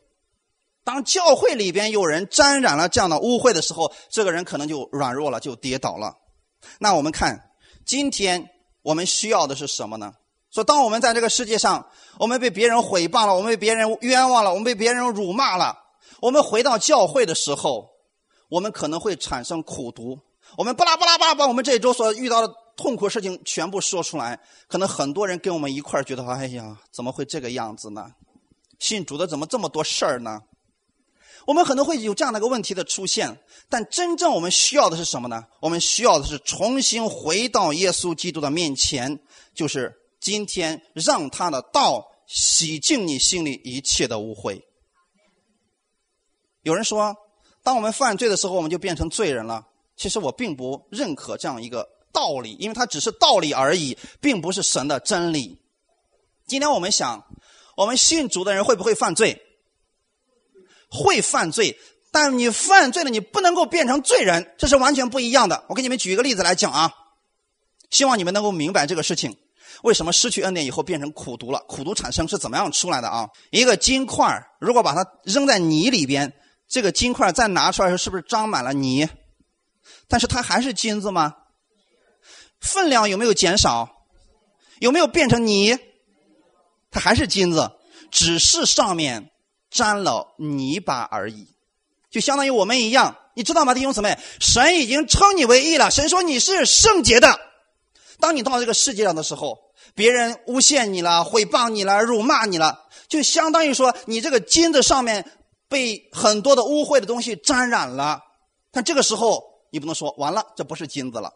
[0.84, 6.14] 当教会里边有人沾染了这样的污秽的时候，这个人可能就软弱了，就跌倒了。
[6.78, 7.50] 那我们看，
[7.84, 8.48] 今天
[8.84, 10.14] 我们需要的是什么呢？
[10.52, 11.88] 说，当我们在这个世界上，
[12.20, 15.76] 我们被别人毁谤了，我们被别人冤枉了，我们被别人辱骂了，
[16.22, 17.90] 我们回到教会的时候，
[18.48, 20.20] 我们可能会产生苦毒。
[20.58, 28.12] 我们巴拉巴拉巴拉把我们这一周所遇到的痛苦事情全部说出来，可能很多人跟我们一块觉得，哎呀，怎么会这个样子呢？
[28.80, 30.42] 信主的怎么这么多事儿呢？
[31.46, 35.46] 我们可能会有这样的一个问题的出现，但真正我们需要的是什么呢？
[35.62, 39.20] 我们需要的是重新回到耶稣基督的面前，
[39.54, 39.96] 就是。
[40.22, 44.62] 今天让他的道洗净你心里一切的污秽。
[46.62, 47.16] 有人说，
[47.64, 49.69] 当我们犯罪的时候，我们就变成罪人了。
[50.00, 55.60] 其实我并不认可这样一个道理，因为它只是道理而已，并不是神的真理。
[56.48, 57.22] 今天我们想，
[57.76, 59.42] 我们信主的人会不会犯罪？
[60.90, 61.78] 会犯罪，
[62.14, 65.66] 但你犯罪了，你不能够变成罪人，这是完全不一样的。
[65.68, 66.94] 我给你们举一个例子来讲啊，
[67.90, 69.36] 希望你们能够明白这个事情。
[69.84, 71.60] 为什么失去恩典以后变成苦毒了？
[71.68, 73.30] 苦毒产生是怎么样出来的啊？
[73.52, 76.34] 一个金块如果把它扔在泥里边，
[76.70, 79.06] 这个金块再拿出来的时候，是不是装满了泥？
[80.10, 81.36] 但是它还是金子吗？
[82.60, 83.88] 分量有没有减少？
[84.80, 85.78] 有没有变成泥？
[86.92, 87.72] 它还是金子，
[88.12, 89.32] 只是上面
[89.70, 91.48] 沾了泥巴而已。
[92.10, 94.18] 就相当于我们一样，你知道吗，弟兄姊妹？
[94.40, 97.40] 神已经称你为义了，神说你是圣洁的。
[98.20, 99.58] 当你到这个世界上的时候，
[99.94, 105.30] 别人诬陷你了、诽谤你了、辱骂你了，就相当于说你这个金子上面
[105.68, 108.22] 被很多的污秽的东西沾染了。
[108.72, 111.32] 但这个时候你不能说完了，这不是金子了，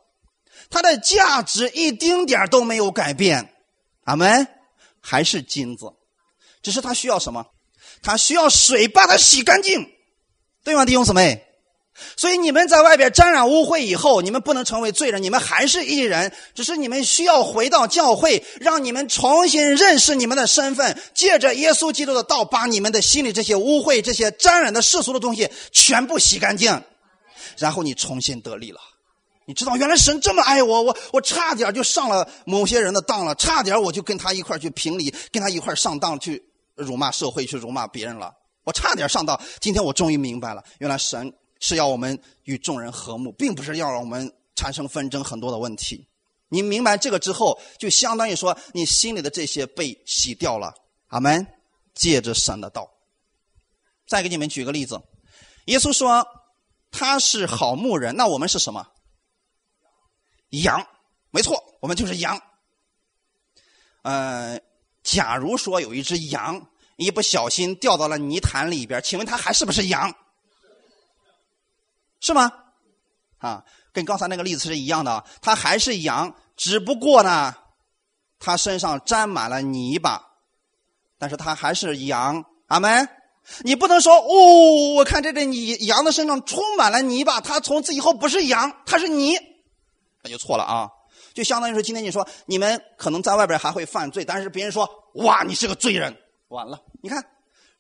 [0.70, 3.54] 它的价值一丁点都没有改变。
[4.06, 4.48] 阿门，
[5.00, 5.86] 还是金子，
[6.62, 7.46] 只是它需要什么？
[8.02, 9.88] 它需要水把它洗干净，
[10.64, 11.46] 对吗，弟兄姊妹？
[12.18, 16.34] 所以你们在外边沾染污秽以后，你们不能成为罪人，你们还是一人。
[16.56, 26.84] 只是你们需要回到教会，让你们重新认识你们的身份，借着耶稣基督的道，把你们的心里这些污秽、这些沾染的世俗的东西全部洗干净，
[27.58, 28.80] 然后你重新得力了。
[29.46, 36.44] 你知道，原来神这么爱我，我我差点就上了某些人的当了，差点我就跟他一块去评理，跟他一块上当去
[36.76, 38.34] 辱骂社会，去辱骂别人了。
[38.64, 41.34] 我差点上当，今天我终于明白了，原来神。
[41.60, 46.06] 是要我们与众人和睦，并不是要让我们产生纷争很多的问题。
[46.50, 50.74] 你明白这个之后，就相当于说你心里的这些被洗掉了。
[51.08, 51.48] 阿门。
[51.94, 52.90] 借着神的道，
[54.08, 55.00] 再给你们举个例子。
[55.66, 56.26] 耶稣说
[56.94, 58.88] 他是好牧人，那我们是什么？
[60.50, 60.88] 羊，
[61.32, 62.40] 没错，我们就是羊。
[64.04, 64.62] 呃，
[65.02, 70.16] 假如说有一只羊一不小心掉到了泥潭里边，请问它还是不是羊？
[72.22, 72.52] 是吗？
[73.40, 77.56] 啊，跟刚才那个例子是一样的，它还是羊，只不过呢，
[78.38, 80.24] 它身上沾满了泥巴，
[81.18, 82.46] 但是它还是羊。
[82.68, 83.10] 阿门。
[83.64, 85.44] 你不能说哦，我看这只
[85.86, 89.38] 羊的身上充满了泥巴，它从此以后不是羊，它是泥，
[90.24, 90.90] 那就错了啊。
[91.34, 96.16] 就相当于说，今天你说你们可能在外边还会犯罪，但是别人说哇，你是个罪人，
[96.48, 97.24] 完了，你看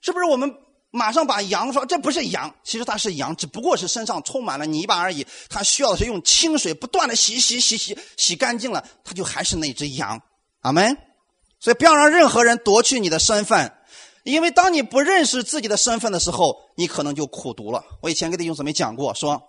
[0.02, 0.54] 是不是我们
[0.92, 5.26] 马上把羊说这不是羊，其实它是羊，只不过是身上充满了泥巴而已。
[5.50, 10.22] 它需要的是用清水不断的洗洗洗洗洗干净了，它就还是那只羊。
[10.62, 10.98] 阿门。
[11.60, 13.72] 所以不要让任何人夺去你的身份，
[14.24, 17.84] 因为当你不认识自己的身份的时候，你可能就苦读了。
[18.02, 19.42] 我以前给弟兄姊妹讲过，说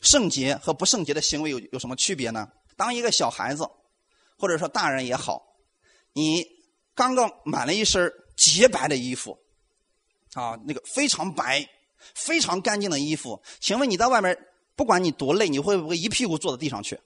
[0.00, 2.48] 圣洁和不圣洁的行为有有什么区别呢？
[2.76, 3.68] 当一个小孩子，
[4.38, 5.42] 或者说大人也好，
[6.12, 6.44] 你
[6.94, 9.36] 刚刚买了一身洁白的衣服。
[10.34, 11.68] 啊，那个非常白、
[12.14, 14.38] 非常干净的衣服，请问你在外面，
[14.76, 16.96] 不管你多累，你会不会一屁股坐到地上去？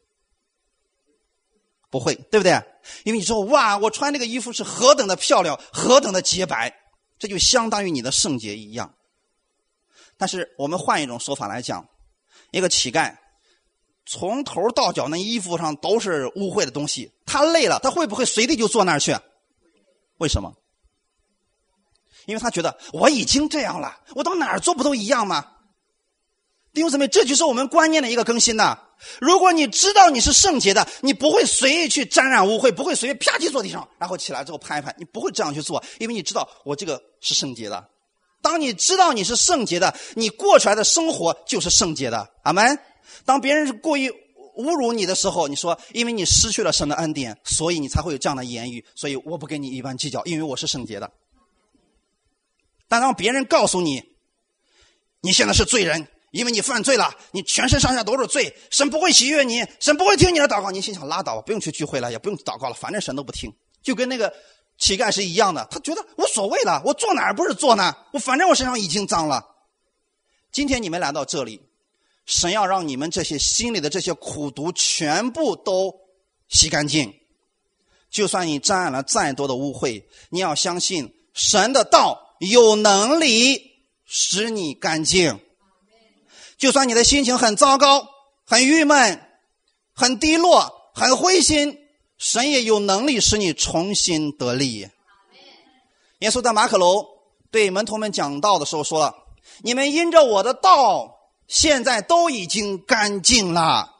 [1.94, 2.60] 不会，对不对？
[3.04, 6.74] 因为你说哇，我穿这个衣服是何等的漂亮，何等的洁白，
[7.20, 8.92] 这就相当于你的圣洁一样。
[10.18, 11.88] 但是我们换一种说法来讲，
[12.50, 13.14] 一个乞丐
[14.06, 19.16] 从头到脚那衣服上都是污秽的东西，他累了，他会不会随地就坐那儿去？
[20.18, 20.52] 为什么？
[22.26, 25.52] 因为他觉得我已经这样了，我到哪儿做不都一样吗？
[26.74, 28.76] 弟兄姊妹，这就是我们观念的一个更新呐。
[29.20, 37.88] 如果你知道你是圣洁的，你不会随意去沾染污秽，不会随意啪叽坐地上，然后起来之后拍一拍，你不会这样去做，因为你知道我这个是圣洁的。
[38.42, 42.28] 当你知道你是圣洁的，你过出来的生活就是圣洁的。
[42.42, 42.76] 阿门。
[43.24, 44.10] 当别人是故意
[44.56, 51.10] 侮辱你的时候，你说因为你失去了神的恩典，所以你才会有这样的言语，所以我不跟你一般计较，因为我是圣洁的。
[52.88, 54.02] 但让别人告诉你，
[55.20, 60.72] 你现在是罪人，因为你犯罪了，你全身上下都是罪，神不会喜悦你，神不会听你的祷告。
[60.72, 63.54] 你心想拉倒吧，不用去聚会了，也不用祷告了，反正神都不听。
[63.84, 64.34] 就跟那个
[64.76, 67.94] 乞丐是一样的，他觉得无所谓了，我坐哪儿不是坐呢？
[68.12, 69.46] 我反正我身上已经脏了。
[70.50, 71.60] 今天你们来到这里，
[72.26, 75.94] 神要让你们这些心里的这些苦毒全部都
[76.48, 77.14] 洗干净。
[78.10, 82.22] 就算你沾染了再多的污秽，你要相信神的道。
[82.40, 83.62] 有能力
[84.04, 85.40] 使你干净，
[86.64, 88.08] 就算你的心情很糟糕、
[88.46, 89.20] 很郁闷、
[89.92, 91.78] 很低落、很灰心，
[92.16, 94.88] 神也有能力使你重新得力。
[96.20, 97.04] 耶稣在马可楼
[97.50, 99.14] 对门徒们讲道的时候说了
[99.60, 103.96] ：“你们因着我的道，现在都已经干净了。”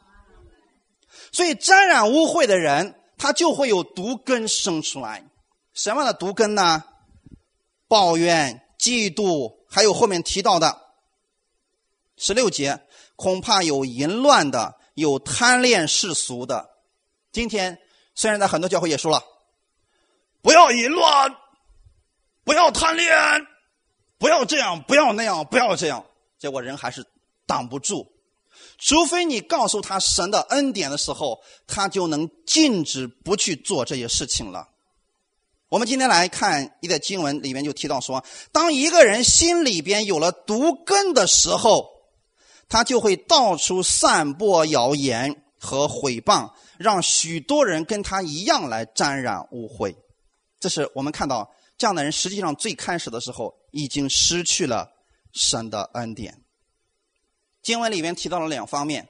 [1.31, 5.23] 所以沾染污秽的人，他就会有毒根生出来。
[5.71, 6.83] 什么样的毒根呢？
[7.87, 10.81] 抱怨、嫉妒，还有后面提到的
[12.17, 12.79] 十六节，
[13.15, 16.69] 恐怕有淫乱的，有贪恋世俗的。
[17.31, 17.77] 今天
[18.13, 19.23] 虽然在很多教会也说了，
[20.41, 21.35] 不要淫乱，
[22.43, 23.11] 不要贪恋，
[24.17, 26.05] 不要这样，不要那样，不要这样，
[26.39, 27.05] 结果人还是
[27.45, 28.11] 挡不住。
[28.77, 34.69] 除非你告诉他神的恩典的时候，他就能禁止不去做这些事情了。
[35.67, 38.23] 我们今天来看一个经文，里面就提到说，
[38.53, 41.89] 当一个人心里边有了毒根的时候，
[42.67, 49.95] 他就会到处散播谣言和毁谤，让许多人跟他一样来沾染污秽。
[50.59, 54.89] 这是我们看到这样的人，实际上最开始的时候已经失去了
[55.33, 56.41] 神的恩典。
[57.61, 59.07] 经文里面提到了两方面，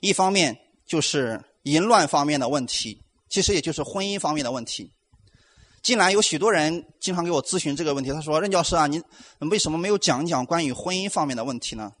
[0.00, 4.92] 一方面就是淫乱方面的问题，其实也就是婚姻方面的问题。
[5.82, 8.10] 近来有许多人经常给我咨询这个问题。
[8.10, 9.00] 他说：“任教师啊，你
[9.50, 11.92] 为什么没有讲一讲关于婚姻方面的问题呢？”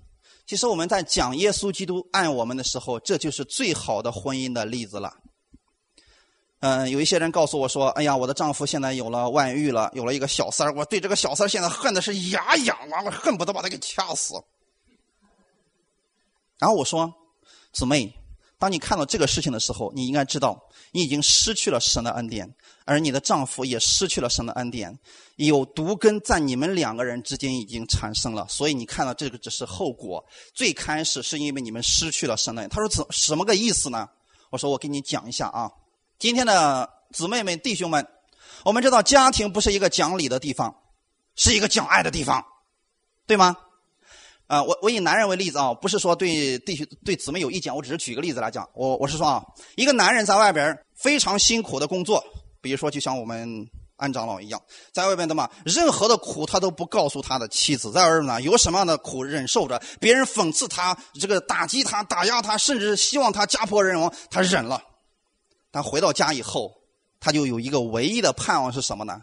[0.46, 5.12] 其实我们在讲耶稣基督爱我们的时候，这就是最好的婚姻的例子了。
[6.60, 14.34] 嗯，有一些人告诉我说：“哎呀，我的丈夫现在有了外遇了，有了一个小三儿，我对这个小三儿现在恨的是牙痒啊，我恨不得把他给掐死。”
[16.58, 17.12] 然后我说
[17.72, 18.14] ：“姊妹，
[18.58, 20.58] 当你看到这个事情的时候，你应该知道，
[20.92, 22.54] 你已经失去了神的恩典。”
[22.88, 24.96] 而你的丈夫也失去了神的恩典，
[25.34, 30.24] 有毒根在你们两个人之间已经产生了，所以你看到这个只是后果。
[30.54, 32.70] 最开始是因为你们失去了神的恩。
[32.70, 34.08] 他说怎什么个意思呢？
[34.50, 35.68] 我说我给你讲一下啊。
[36.16, 38.06] 今天的姊妹们弟兄们，
[38.64, 40.72] 我们知道家庭不是一个讲理的地方，
[41.34, 42.46] 是一个讲爱的地方，
[43.26, 43.56] 对吗？
[44.46, 48.68] 啊，我我以男人为例子啊，不是说对弟兄对姊妹有意见，我只是举个例子来讲。
[48.74, 49.44] 我我是说啊，
[49.74, 52.22] 一个男人在外边非常辛苦的工作。
[52.60, 54.60] 比如说，就像我们安长老一样，
[54.92, 64.82] 在外边的嘛，任何的苦他都不告诉他的妻子，在外边呢，有什么样的苦忍受着，别人讽刺他，这个打击他、打压他，甚至希望他家破人亡，他忍了。
[65.70, 66.72] 但回到家以后，
[67.20, 69.22] 他就有一个唯一的盼望是什么呢？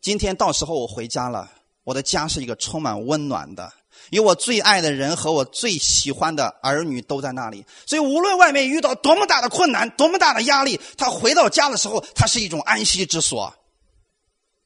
[0.00, 1.50] 今天到时候我回家了，
[1.84, 3.72] 我的家是一个充满温暖的。
[4.10, 13.52] 有我最爱的人和我最喜欢的儿女都在那里，所以无论外面遇到多么大的困难、多么大的压力，他回到家的时候，他是一种安息之所。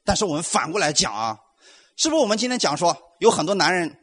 [0.05, 1.39] 但是我们反过来讲啊，
[1.97, 3.99] 是不是我们今天讲说，有很多男人，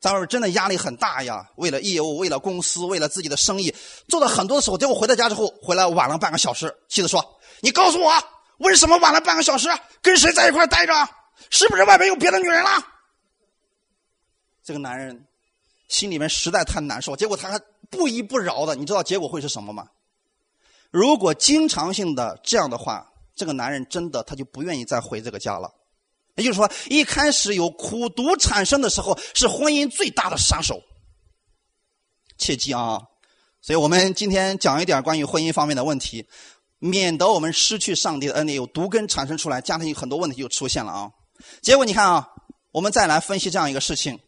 [0.00, 3.74] 咱说真的压力很大呀，为了业务，为了公司，为了自己的生意，
[4.08, 7.24] 做了很多的时候，结果回到家之后，回来晚了半个小时，妻子说
[7.60, 8.12] ：“你告诉我，
[8.58, 9.68] 为什么晚了半个小时？
[10.02, 10.92] 跟谁在一块待着？
[11.50, 12.70] 是不是外面有别的女人了？”
[14.66, 15.24] 这个男人
[15.86, 17.56] 心里面实在太难受，结果他还
[17.88, 19.86] 不依不饶的，你知道结果会是什么吗？
[20.90, 25.72] 如果经常性的这样的话，这个男人真的他就不愿意再回这个家了。
[26.34, 30.82] 也就是说，一开始有苦毒产生的时候，是婚姻最大的杀手。
[32.36, 33.00] 切记啊！
[33.62, 36.26] 所以我们今天讲一点关于婚姻方面的问题，
[36.80, 41.12] 免得我们失去上帝的恩典，有毒根产生出来，家庭有很多问题就出现了啊！
[41.62, 42.28] 结果你看啊，
[42.72, 44.18] 我们再来分析这样一个事情：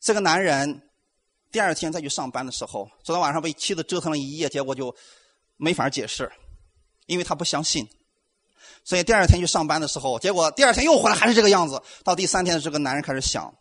[0.00, 0.82] 这个男人
[1.50, 4.94] 第二天再去上班的时候，昨天晚上被妻子折腾了一夜，结果就
[5.56, 6.30] 没法解释，
[7.06, 7.88] 因为他不相信。
[8.84, 11.82] 所以第二天去上班的时候，结果第二天又回来还是这个样子。
[12.04, 13.52] 到第三天这个男人开始想，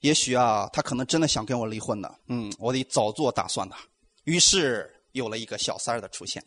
[0.00, 2.12] 也许啊，他可能真的想跟我离婚的。
[2.28, 3.76] 嗯，我得早做打算的。
[4.24, 6.44] 于是有了一个小三儿的出现。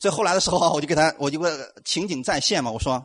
[0.00, 2.70] 所以后来的时候， 我就给他，我就个情景再现嘛。
[2.70, 3.04] 我说，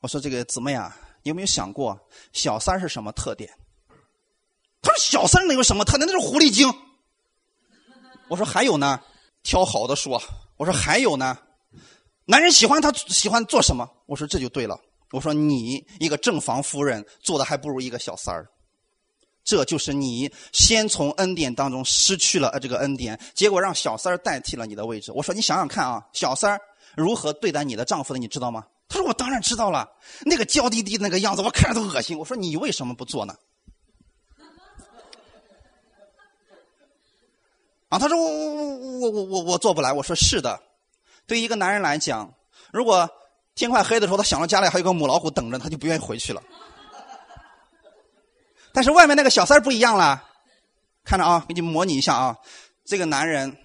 [0.00, 1.98] 我说这个姊妹啊，你有没有想过
[2.32, 3.50] 小三是什么特点？
[4.82, 6.06] 他说小三能有什么特点？
[6.06, 6.72] 那是狐狸精。
[8.28, 9.00] 我说还有呢，
[9.42, 10.22] 挑好的说。
[10.56, 11.36] 我说还有呢。
[12.26, 13.88] 男人喜欢他喜欢做什么？
[14.06, 14.78] 我说这就对了。
[15.10, 18.48] 我说你一个正房夫人做的还不如一个小三儿，
[19.42, 25.10] 这就是你先从恩典当中失去了这个恩典，结果让小三儿代替了你的位置。
[25.10, 26.60] 我说你想想看啊，小三儿
[26.96, 28.64] 如何对待你的丈夫的，你知道吗？
[28.88, 29.88] 他说我当然知道了，
[30.20, 32.16] 那个娇滴滴那个样子，我看着都恶心。
[32.16, 33.34] 我说你为什么不做呢？
[37.90, 39.92] 啊，他说我我我我我我做不来。
[39.92, 40.58] 我说是的。
[41.26, 42.32] 对于一个男人来讲，
[42.72, 43.08] 如果
[43.54, 46.40] 天快黑的时候，他想到家里还有个母老虎等着，他就不愿意回去了。
[48.72, 50.24] 但是外面那个小三不一样了，
[51.04, 52.36] 看着啊，给你模拟一下啊，
[52.84, 53.56] 这个男人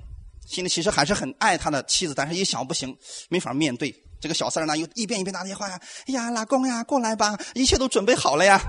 [0.47, 2.97] 心里其实还是很爱他的妻子，但是一想不行，
[3.29, 3.95] 没法面对。
[4.19, 8.59] 这个小三呢，又一遍一遍打电话呀，哎呀，老公呀，过来吧，一切都准备好了呀。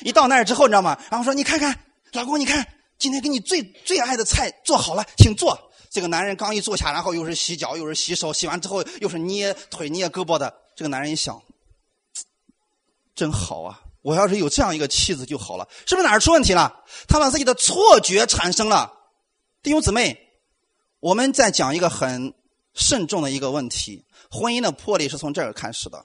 [0.00, 0.98] 一到那儿之后，你知道吗？
[1.08, 1.78] 然后说，你看看，
[2.12, 2.66] 老公，你看，
[2.98, 5.56] 今天给你最最爱的菜做好了，请坐。
[5.90, 10.52] 这个男人刚一坐下，然后又是洗脚，又是洗手，洗完之后又是捏腿、捏胳膊的。
[10.76, 11.40] 这个男人一想，
[13.14, 13.80] 真好啊！
[14.02, 15.66] 我要是有这样一个妻子就好了。
[15.86, 16.84] 是不是哪儿出问题了？
[17.08, 18.92] 他把自己的错觉产生了。
[19.62, 20.16] 弟兄姊妹，
[21.00, 22.34] 我们在讲一个很
[22.74, 26.04] 慎重的一个问题：婚姻的破裂是从这儿开始的，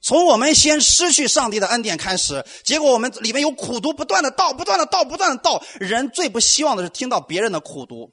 [0.00, 5.62] 从我们先失去上帝的恩典开始，结果我们里面有苦毒不断的倒，不断的倒，不断的倒。
[5.80, 8.10] 人最不希望的是听到别人的苦毒。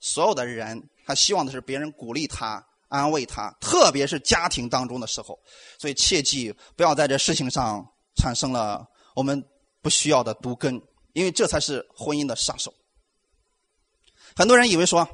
[0.00, 5.38] 所有的人，他希望的是别人鼓励他、安慰他，特别是家庭当中的时候。
[5.78, 7.84] 所以切记不要在这事情上
[8.16, 9.42] 产生了我们
[9.82, 10.80] 不需要的毒根，
[11.14, 12.72] 因为这才是婚姻的杀手。
[14.36, 15.08] 很多人以为说：“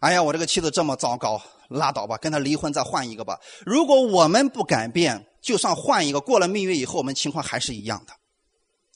[0.00, 8.14] 哎呀，我这个妻子这么糟糕，拉倒吧，跟他离婚再换一个吧。”如果我们不改变，就算换一个，过了蜜月以后，我们情况还是一样的。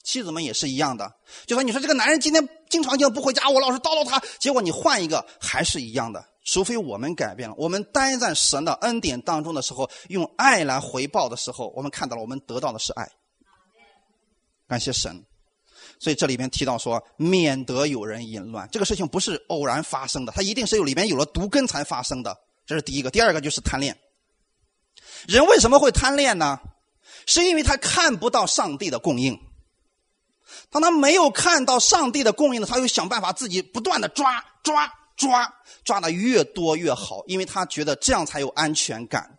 [0.03, 1.13] 妻子们也是一样的，
[1.45, 6.25] 就说你说这个男人今天经常性不回家，我老是叨叨他，结果你换一个还是一样的。
[6.45, 13.07] 除非我们改变了，我们待在神的恩典当中的时候，用爱来回报的时候，我们看到了，我们得到的是爱。
[14.67, 15.23] 感谢神。
[15.99, 22.35] 所以这里边提到说，免得有人淫乱，这个事情不是偶然发生的，它一定是有里边有了毒根才发生的。
[22.65, 23.11] 这是第一个。
[23.11, 23.95] 第二个就是贪恋。
[25.27, 26.59] 人为什么会贪恋呢？
[27.25, 29.39] 是因为他看不到上帝的供应。
[30.71, 35.53] 当他没有看到上帝的供应呢，他又想办法自己不断的抓抓抓，
[35.83, 39.37] 抓的越多越好，因为他觉得这样才有安全感。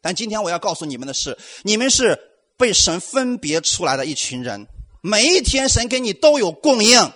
[0.00, 2.18] 但今天我要告诉你们的是，你们是
[2.56, 4.66] 被神分别出来的一群人，
[5.00, 7.12] 每一天神给你都有供应，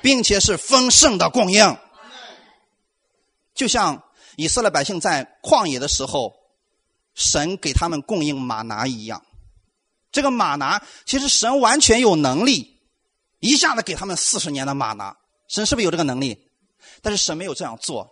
[0.00, 1.76] 并且是丰盛的供应。
[3.54, 4.02] 就像
[4.36, 6.34] 以色列百姓在旷野的时候，
[7.14, 9.24] 神给他们供应马拿一样。
[10.10, 12.80] 这个马拿其实神完全有能力。
[13.40, 15.16] 一下子给他们四十年的马拿，
[15.48, 16.50] 神是不是有这个能力？
[17.00, 18.08] 但是神没有这样做，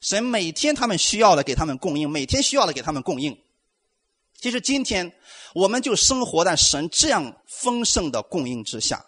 [0.00, 3.38] 神每天他们需要的给他们供应，每天需要的给他们供应。
[4.34, 5.10] 其实今天
[5.54, 9.06] 我们就生活在神这样丰盛的供应之下。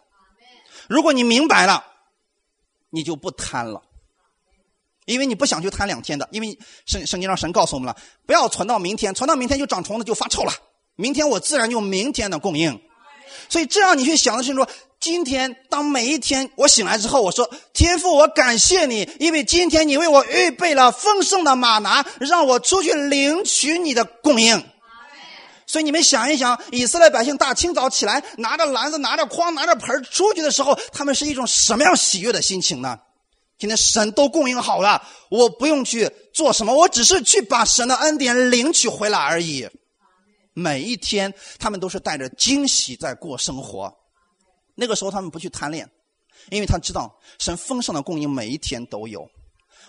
[0.88, 1.84] 如果你明白了，
[2.88, 3.82] 你就不贪了，
[5.08, 7.96] 因为你不想去贪两天的，因为圣圣经上神告诉我们了，
[8.26, 10.52] 不要存到明天，存到明天就长虫子就发臭了。
[10.96, 12.80] 明天我自然用明天的供应。
[13.48, 14.68] 所以这样你去想的是说。
[15.00, 24.60] 今天，当每一天我醒来之后，我说：“天父，我感谢你，因为今天你为我预备了丰盛的马拿，让我出去领取你的供应。”
[25.68, 32.98] 所以你们想一想，以色列百姓大清早起来，拿着篮子、拿着筐、拿着盆出去的时候，他们是一种什么样喜悦的心情呢？
[33.58, 39.68] 今天神都供应好了，我不用去做什么，我只是去把神的恩典领取回来而已。
[40.54, 43.92] 每一天，他们都是带着惊喜在过生活。
[44.76, 45.90] 那个时候，他们不去贪恋，
[46.50, 49.28] 因为他知道神丰盛的供应每一天都有。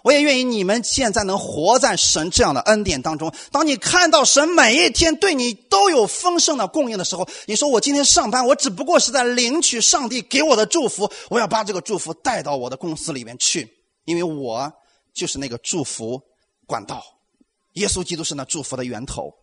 [0.03, 3.33] 我也愿意你们现在能活在神这样的恩典当中。
[3.51, 13.67] 当你看到神每一天对你都有丰盛的供应的时候，你说我今天上班，我只不过是在领取上帝给我的祝福，我要把这个祝福带到我的公司里面去，
[14.05, 14.71] 因为我
[15.13, 16.21] 就是那个祝福
[16.65, 17.03] 管道。
[17.73, 19.33] 耶稣基督是那祝福的源头。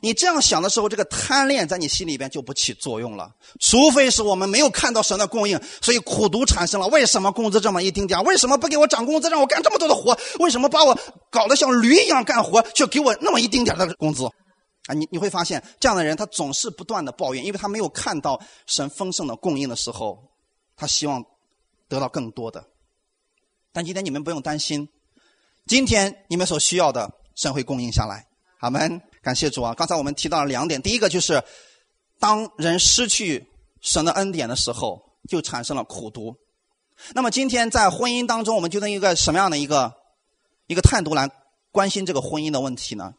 [0.00, 3.34] 你这样想的时候，这个贪恋在你心里边就不起作用了。
[3.60, 6.86] 除非是我们没有看到神的供应，所以苦读产生了。
[6.88, 10.18] 为什么工资这么一丁点为什么不给我涨工资，让我干这么多的活？
[10.40, 10.98] 为什么把我
[11.30, 14.24] 搞得像驴一样干活，却给我那么一丁点的工资？
[14.86, 20.18] 啊，你你会发现，这样的人他总是不断的抱怨，因为他没有看到神丰盛的供应的时候，
[20.76, 21.24] 他希望
[21.88, 22.64] 得到更多的。
[23.72, 24.88] 但今天你们不用担心，
[25.66, 28.26] 今天你们所需要的，神会供应下来。
[28.60, 29.00] 阿门。
[29.26, 29.74] 感谢主啊！
[29.74, 31.42] 刚才我们提到了两点，第一个就是，
[32.20, 33.44] 当人失去
[33.80, 36.36] 神的恩典的时候，就产生了苦读。
[37.12, 39.92] 那么今天在婚姻当中，我们就用一个什么样的一个
[40.68, 41.28] 一个态度来
[41.72, 43.14] 关心这个婚姻的问题呢？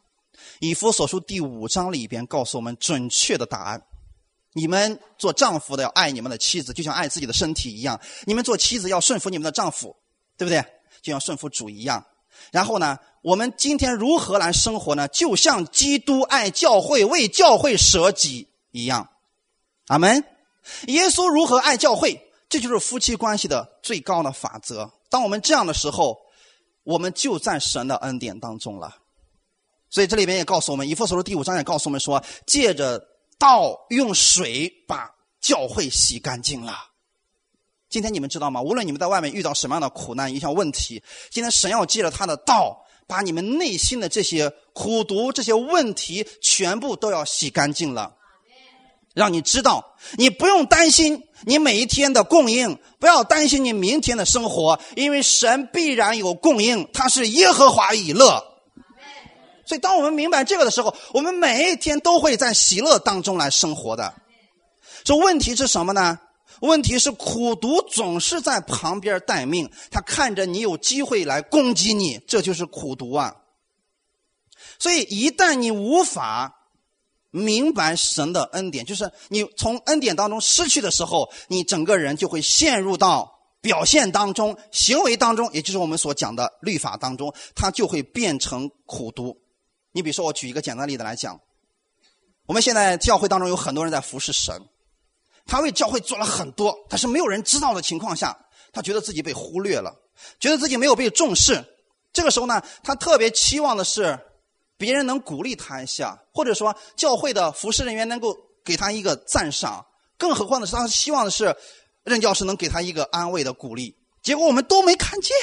[0.61, 3.81] 以弗所书第五章里边告诉我们准确的答案：
[4.53, 9.93] 你们做丈夫的要爱你们的妻子，就像爱自己的身体一样；你们做妻子要顺服你们的丈夫，
[10.37, 10.63] 对不对？
[11.01, 12.01] 就像顺服主一样。
[12.51, 12.97] 然后呢？
[13.23, 15.05] 我们今天如何来生活呢？
[15.09, 19.09] 就像基督爱教会、为教会舍己一样，
[19.87, 20.23] 阿门。
[20.87, 22.21] 耶稣如何爱教会？
[22.47, 24.89] 这就是夫妻关系的最高的法则。
[25.09, 26.17] 当我们这样的时候，
[26.83, 28.95] 我们就在神的恩典当中了。
[29.89, 33.05] 所以这里边也告诉我们，以弗所书第五章也告诉我们说，借着
[33.37, 36.73] 道用水把教会洗干净了。
[37.89, 38.61] 今天你们知道吗？
[38.61, 42.83] 无论你们在外面遇到什么样的苦难、一项问题，今天神要借着他的道。
[43.09, 48.13] 把你们内心的这些苦毒、这些问题全部都要洗干净了，
[49.13, 58.43] 让你知道，你不用担心你每一天的供应，不要担心你明天的生活，因为神必然有供应，他是耶和华以乐。
[59.65, 64.13] 所以，当我们明白这个的时候，我们每一天都会在喜乐当中来生活的。
[65.05, 66.19] 这问题是什么呢？
[66.61, 73.35] 问题是苦读总是在旁边待命，他看着你有机会来攻击你，这就是苦读啊。
[74.79, 76.53] 所以一旦你无法
[77.29, 89.37] 明白神的恩典，就是你从恩典当中失去的时候，你整个人就会陷入到表现当中、行为当中，也就是我们所讲的律法当中，它就会变成苦读。
[89.91, 91.39] 你比如说，我举一个简单例子来讲，
[92.45, 94.55] 我们现在教会当中有很多人在服侍神。
[95.47, 98.37] 他为教会做了很多，但是没有人知道的情况下，
[98.73, 99.95] 他觉得自己被忽略了，
[100.39, 101.63] 觉得自己没有被重视。
[102.11, 104.19] 这个时候呢，他特别期望的是
[104.77, 108.35] 别人能鼓励他一下，或者说教会的服侍人员能够
[108.65, 109.85] 给他一个赞赏。
[110.17, 111.55] 更何况的是，他希望的是
[112.03, 113.95] 任教师能给他一个安慰的鼓励。
[114.21, 115.35] 结果我们都没看见，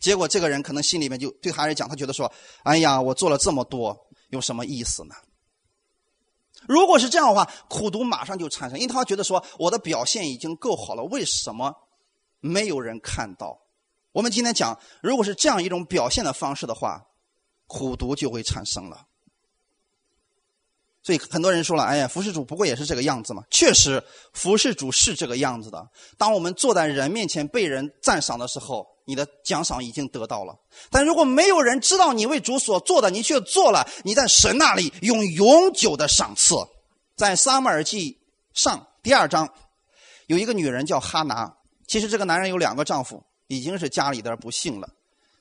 [0.00, 2.30] 结果这个人可能心里面就对他来讲，他觉得说
[2.64, 3.96] ：“哎呀，我做了这么多，
[4.30, 5.14] 有什么意思呢？”
[6.68, 11.74] 如果是这样的话，苦读马上就产生，因为他觉得说我的表现已经够好了，为什么
[12.40, 13.58] 没有人看到？
[14.12, 17.06] 我们今天讲，如果是这样一种表现的方式的话，
[17.66, 19.06] 苦读就会产生了。
[21.02, 24.04] 所以很多人说了：“哎呀，服侍主不过也是这个样子嘛。”确实，
[24.34, 25.88] 服侍主是这个样子的。
[26.18, 30.54] 当我们坐在人面前被人赞赏的时候，你的奖赏已经得到了。
[30.90, 36.54] 但如果没有人知道你为主所做的，你却做了，你在神那里用永久的赏赐。
[37.16, 38.18] 在撒母耳记
[38.52, 39.48] 上第二章，
[40.26, 41.56] 有一个女人叫哈拿。
[41.86, 44.88] 其实这个男人有两个丈夫，已经是家里的不幸了。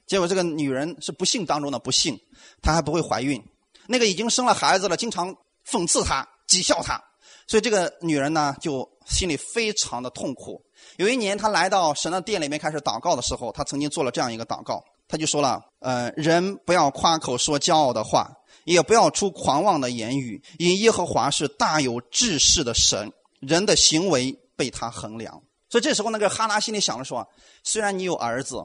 [0.06, 2.18] 结果这个女人是不幸当中的不幸，
[2.62, 3.44] 她还不会怀孕。
[3.86, 5.36] 那个已经生了孩子了，经常。
[5.70, 7.04] 讽刺她，讥笑她，
[7.46, 10.64] 所以这个女人呢，就心里非常的痛苦。
[10.98, 18.32] 有一年，他来到神的殿里面开始祷告的时候，他曾经做了这样一个祷告，他就说了：“呃，人不要夸口说骄傲的话，
[18.66, 27.28] 也不要出狂妄的言语，因耶和华是大有志士的神，人的行为被他衡量。”所以这时候，那个哈拿心里想着说
[27.64, 28.56] ：“虽然你有儿子，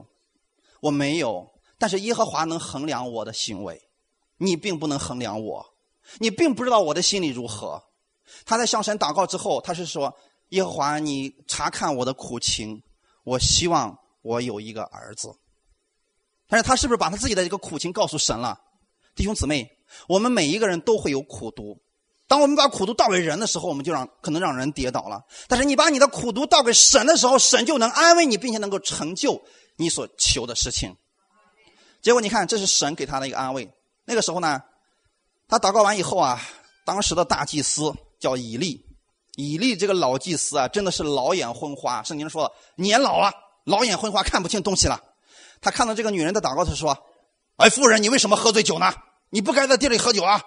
[0.81, 3.83] 我没有，但是耶和华能衡量我的行为，
[4.39, 5.67] 你并不能衡量我。”
[6.19, 7.81] 你并不知道我的心里如何。
[8.45, 10.13] 他在向神祷告之后，他是说
[10.53, 12.83] ：“耶和华，你查看我的苦情，
[13.25, 15.35] 我希望我有一个儿子。”
[16.49, 18.61] 但是他是不是把他自己的一个苦情告诉神了？
[19.15, 19.67] 弟兄姊妹，
[20.07, 21.81] 我们每一个人都会有苦读。
[22.29, 25.23] 当我们把苦毒倒给人的时候，我们就让可能让人跌倒了。
[25.49, 29.43] 但是你把你的苦毒倒给神的时候，神就能安慰你，并且能够成就
[29.77, 30.95] 你所求的事情。
[32.03, 33.71] 结果你看，这是神给他的一个安慰。
[34.05, 34.61] 那个时候呢，
[35.49, 36.39] 他祷告完以后啊，
[36.85, 38.85] 当时的大祭司叫以利，
[39.37, 42.03] 以利这个老祭司啊，真的是老眼昏花。
[42.03, 43.33] 圣经说年老了，
[43.65, 45.01] 老眼昏花，看不清东西了。
[45.61, 46.97] 他看到这个女人的祷告，他说
[47.57, 48.93] ：“哎，夫人，你为什么喝醉酒呢？
[49.31, 50.43] 你不该在店里喝酒啊！”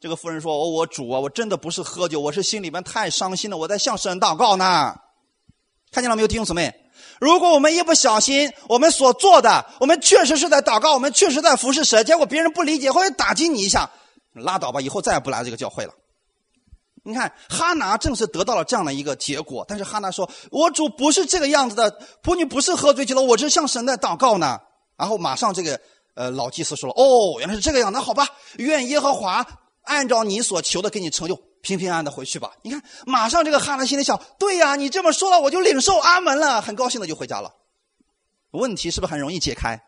[0.00, 4.94] 这个妇人说：“我主啊，我真的不是喝酒，我是心里面太伤心了，我在向神祷告呢。”
[5.90, 6.74] 看见了没有，弟兄姊妹？
[7.20, 13.88] 如果我们一不小心，我们所做的，我们确实是在祷告，我们确实在服侍神，结果别人不理解或者打击你一下，
[14.34, 15.94] 拉倒吧，以后再也不来这个教会了。
[17.06, 24.58] 你看，哈拿正是得到了这样的一个结果，但是哈拿说：“我主不是这个样子的，仆女不是喝醉酒了，我是向神在祷告呢。”
[24.98, 25.80] 然后马上这个
[26.14, 28.26] 呃老祭司说了：“哦，原来是这个样，那好吧，
[28.56, 29.46] 愿耶和华
[29.82, 37.54] 按照你所求的给你成就，平平安安的回去吧。”你看，马上这个哈拿心里想：“对呀，你这么说了，我就领受阿门了，很高兴的就回家了。”
[38.50, 39.80] 问题是不是很容易解开？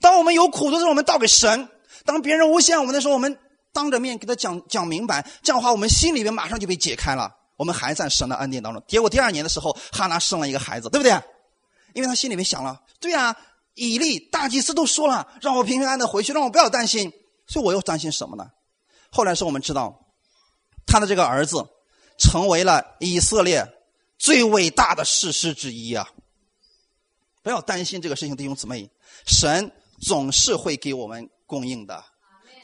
[0.00, 1.68] 当我们有苦的时候，我们倒给神；
[2.06, 3.38] 当别人诬陷我们的时候，我们。
[3.74, 7.30] 当着面给他讲讲明白，这样的话，我们心里面马上就被解开了。
[7.56, 8.82] 我们还在神的恩典当中。
[8.88, 11.12] 结果第二年的时候，哈拿生了一个孩子，对不对？
[11.92, 13.36] 因为他心里面想了，对呀，
[13.74, 17.12] 以利大祭司都说了，让我平平安安的回去，让我不要担心，
[17.46, 18.50] 所以我又担心什么呢？
[19.10, 20.06] 后来是我们知道，
[20.86, 21.64] 他的这个儿子
[22.18, 23.64] 成为了以色列
[24.18, 26.08] 最伟大的士师之一啊！
[27.42, 28.90] 不要担心这个事情，弟兄姊妹，
[29.26, 29.70] 神
[30.00, 32.04] 总是会给我们供应的。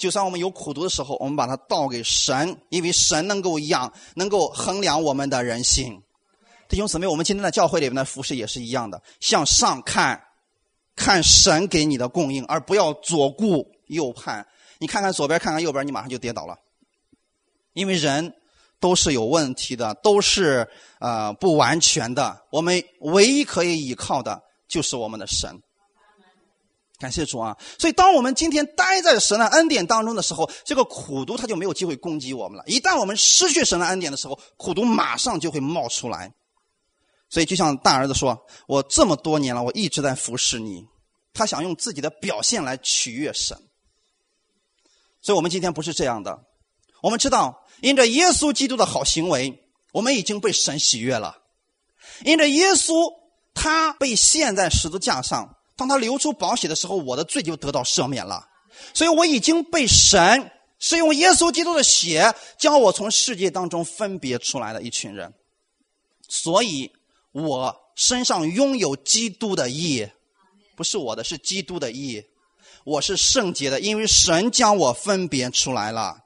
[0.01, 6.03] 就算我们有苦读的时候，我们把它倒给神，因为神能够养，能够衡量我们的人心。
[6.71, 10.19] 弟兄姊妹，我们今天的教会里面的服饰也是一样的，向上看，
[10.97, 14.47] 看神给你的供应，而不要左顾右盼。
[14.79, 16.57] 你看看左边，看看右边，你马上就跌倒了。
[17.75, 18.35] 因为人
[18.81, 20.67] 都是有问题的，都是
[20.99, 22.41] 呃不完全的。
[22.51, 25.61] 我们唯一可以依靠的就是我们的神。
[27.01, 27.57] 感谢主啊！
[27.79, 32.65] 所以，当我们今天待在神的恩典当中的时候，这个苦毒它就没有机会攻击我们了。
[32.67, 36.31] 一旦我们失去神的恩典的时候，苦毒马上就会冒出来。
[37.31, 38.39] 所以，就像大儿子说
[38.69, 40.85] ：“我这么多年了，我一直在服侍你。”
[41.33, 43.57] 他想用自己的表现来取悦神。
[45.23, 46.39] 所以我们今天不是这样的。
[47.03, 51.39] 我们知道，因着耶稣基督的好行为，我们已经被神喜悦了。
[52.27, 53.11] 因着耶稣，
[53.55, 55.57] 他被献在十字架上。
[55.81, 58.47] 当他流出宝血的时候，我的罪就得到赦免了，
[58.93, 65.33] 所以我已经被神是用耶稣基督的血将我从世界当中分别出来的一群人，
[66.29, 66.93] 所以
[67.33, 70.07] 我身上拥有基督的义，
[70.77, 72.23] 不是我的，是基督的义，
[72.85, 76.25] 我是圣洁的，因为神将我分别出来了，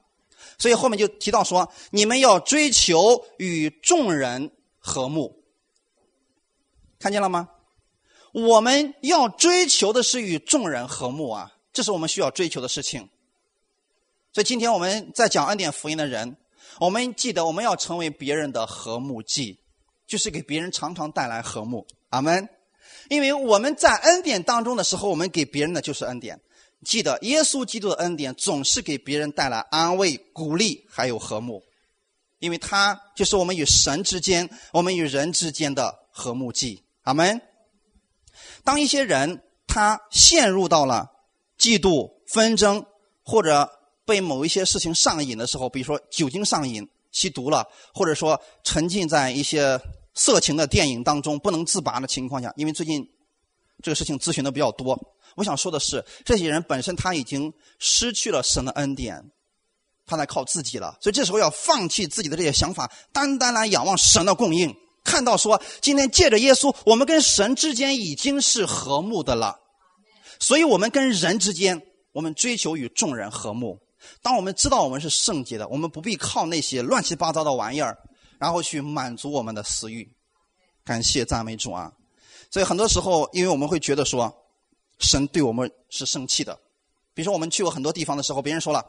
[0.57, 5.33] 所以后面就提到说，你们要追求与众人和睦，
[6.99, 7.47] 看见了吗？
[8.35, 13.07] 我们要追求的是与众人和睦啊，这是我们需要追求的事情。
[14.33, 16.35] 所以今天我们在讲恩典福音的人，
[16.81, 19.61] 我们记得我们要成为别人的和睦剂，
[20.05, 21.87] 就是给别人常常带来和睦。
[22.09, 22.49] 阿门。
[23.07, 26.37] 因为我们在恩典当中的时候，我们给别人的就是恩典。
[26.83, 31.63] 记得耶稣基督的恩典总是给别人带来安慰、鼓励，还有和睦，
[32.39, 36.83] 因为他就是我们与神之间、我们与人之间的和睦剂。
[37.03, 37.41] 阿门。
[38.65, 41.09] 当一些人他陷入到了
[41.57, 42.85] 嫉妒、纷争，
[43.23, 43.69] 或者
[44.03, 49.79] 被某一些事情上瘾的时候，比如说酒精上瘾、吸毒了，或者说沉浸在一些
[50.13, 53.07] 色情的电影当中不能自拔的情况下，因为最近
[53.83, 54.99] 这个事情咨询的比较多，
[55.35, 59.31] 我想说的是，这些人本身他已经失去了神的恩典，
[60.05, 64.75] 他在靠自己了，所以这时候要放弃自己的这些想法，单单来仰望神的供应。
[65.05, 69.57] 看到说，今天借着耶稣，我们跟神之间已经是和睦的了，
[70.39, 71.81] 所以我们跟人之间，
[72.11, 73.79] 我们追求与众人和睦。
[74.21, 77.97] 当我们知道我们是圣洁的，我们不必靠那些乱七八糟的玩意儿，
[78.39, 80.11] 然后去满足我们的私欲。
[80.83, 81.91] 感谢赞美主啊！
[82.51, 84.31] 所以很多时候，因为我们会觉得说，
[84.99, 86.59] 神对我们是生气的。
[87.13, 88.85] 比如说，我们去过很多地方的时候，别人说了，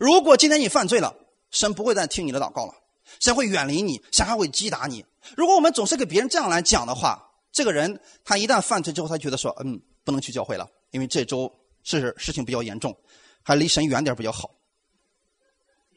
[0.00, 1.14] 如果今天你犯罪了，
[1.50, 2.74] 神不会再听你的祷告了。
[3.20, 5.04] 神会远离你，神还会击打你。
[5.36, 11.52] 如果我们总是给别人这样来讲的话，这个人他一旦犯罪之后，他觉得说：“嗯，不能去教会了，因为这周
[11.82, 12.96] 是事情比较严重，
[13.42, 14.50] 还离神远点比较好。”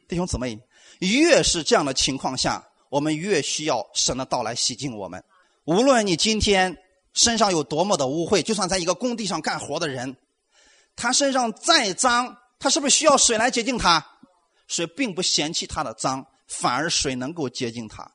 [0.09, 0.59] 弟兄姊妹，
[0.99, 5.23] 越是这样的情况下，我们越需要神的到来洗净我们。
[5.65, 6.77] 无论你今天
[7.13, 10.17] 身上有多么的污秽，就算在一个工地上干活的人，
[10.95, 14.05] 他身上再脏，他是不是需要水来洁净他？
[14.67, 18.11] 水并不嫌弃他的脏，反而水能够洁净它。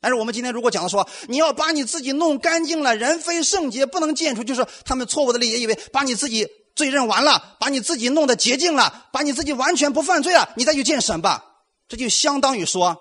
[0.00, 6.46] 但是我们今天如果讲的说，你要把你自己弄干净了，人非圣洁不能见出，就是他们错误的理解，以为把你自己
[6.76, 11.42] 罪认完了，把你自己弄得洁净了，把你自己完全不犯罪了，你再去见神吧。
[11.88, 12.96] 这就相当于说，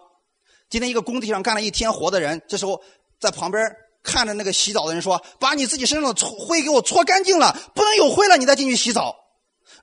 [0.70, 2.82] 今天一个工地上干了一天活的人，这时候
[3.20, 3.62] 在旁边
[4.02, 9.14] 看着那个洗澡的人说，把你自己身上的灰给我搓干净了，不能有灰了，你再进去洗澡。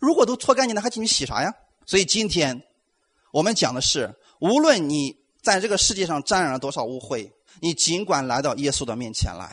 [0.01, 1.53] 如果都搓干净了，还进去洗啥呀？
[1.85, 2.63] 所以今天
[3.33, 5.21] 我们讲的是，无论你。
[5.43, 7.31] 在这个世界上沾染了多少污秽，
[7.63, 9.51] 你尽管来到耶稣的面前来，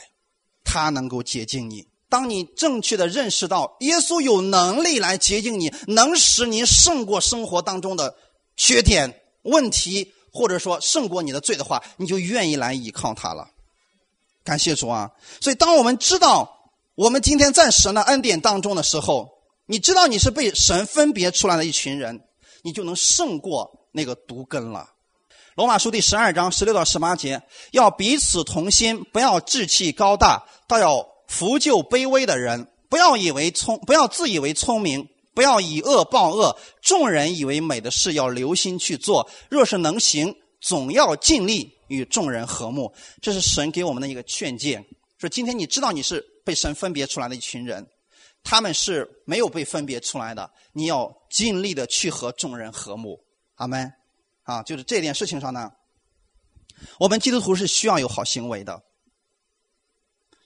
[0.65, 1.87] 他能够洁净你。
[2.09, 8.17] 当你正确的认识到耶稣有能力来洁净你，能使你胜过生活当中的
[8.57, 13.47] 缺点、问题，或者说胜过你的罪的话，你就愿意来依靠他了。
[14.43, 15.11] 感谢主啊！
[15.39, 19.29] 所以，当我们知道我们今天在神的恩典当中的时候，
[19.67, 22.19] 你知道你是被神分别出来的一群人，
[22.61, 24.91] 你就能胜过那个毒根了。
[25.55, 27.41] 罗马书第十二章十六到十八节，
[27.71, 32.67] 要彼此同心，不要志气高大，倒要扶救卑微的人。
[32.89, 36.55] 不要以为聪，不要自以为聪明，不要以恶报恶。
[36.79, 39.27] 众人以为美的事，要留心去做。
[39.49, 42.93] 若是能行，总要尽力与众人和睦。
[43.19, 44.85] 这是神给我们的一个劝诫。
[45.17, 47.85] 说今天你知道你是被神分别出来的一群人，
[48.43, 50.47] 他们是没有被分别出来的。
[50.71, 53.19] 你要尽力的去和众人和睦。
[53.57, 53.93] 阿门。
[54.43, 55.71] 啊，就是这件事情上呢，
[56.99, 58.81] 我们基督徒是需要有好行为的。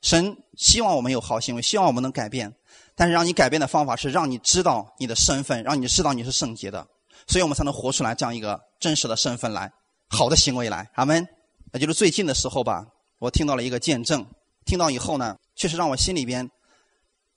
[0.02, 2.56] 神希望我们有好行为，希望我们能改变。
[2.96, 6.88] 但是让你改变的方法是让你知道你的身份，让你知道你是圣洁的，
[7.28, 9.72] 所以我们才能活出来这样一个真实的身份来，
[10.10, 10.90] 好的行为来。
[10.96, 11.28] 阿门。
[11.72, 12.86] 那就是最近的时候吧，
[13.20, 14.26] 我听到了一个见证，
[14.66, 16.50] 听到以后呢，确实让我心里边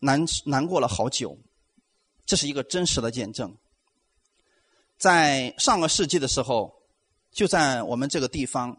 [0.00, 1.38] 难难过了好久。
[2.24, 3.54] 这是一个真实的见证。
[4.98, 6.72] 在上个世纪的时候，
[7.32, 8.76] 就在我们这个地方，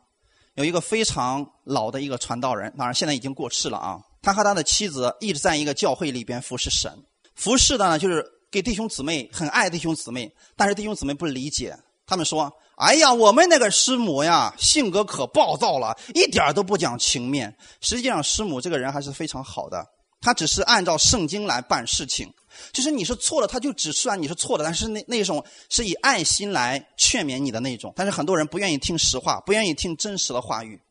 [0.55, 3.99] 有一个非常老的一个传道人，当然现在已经过世了啊。
[4.21, 6.91] 他和他的妻子一直在一个教会里边服侍神，
[7.35, 19.85] 服侍的呢就是给弟兄姊妹很爱弟兄姊妹，但是弟兄姊妹不理解，他们说：“哎呀，我们那个师母呀，性格可暴躁了，一点都不讲情面。”实际上，师母这个人还是非常好的，
[20.21, 22.33] 他只是按照圣经来办事情。
[22.71, 27.91] 就是你是错了，他就只算你是错的，但是那那种是以爱心来劝勉你的那种。
[27.97, 30.81] 但是很多人不愿意听实话，不愿意听真实的话语。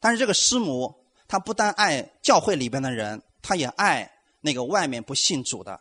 [0.00, 0.94] 但是这个师母，
[1.26, 4.10] 她不但爱教会里边的人，她也爱
[4.42, 5.80] 那个外面不信主的。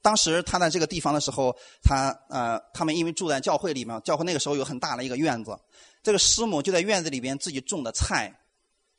[0.00, 5.54] 当时他在这个地方的时候，他呃，他们因为住在教会里面，教会那个时候有很大的一个院子，
[6.02, 8.40] 这个师母就在院子里边自己种的菜，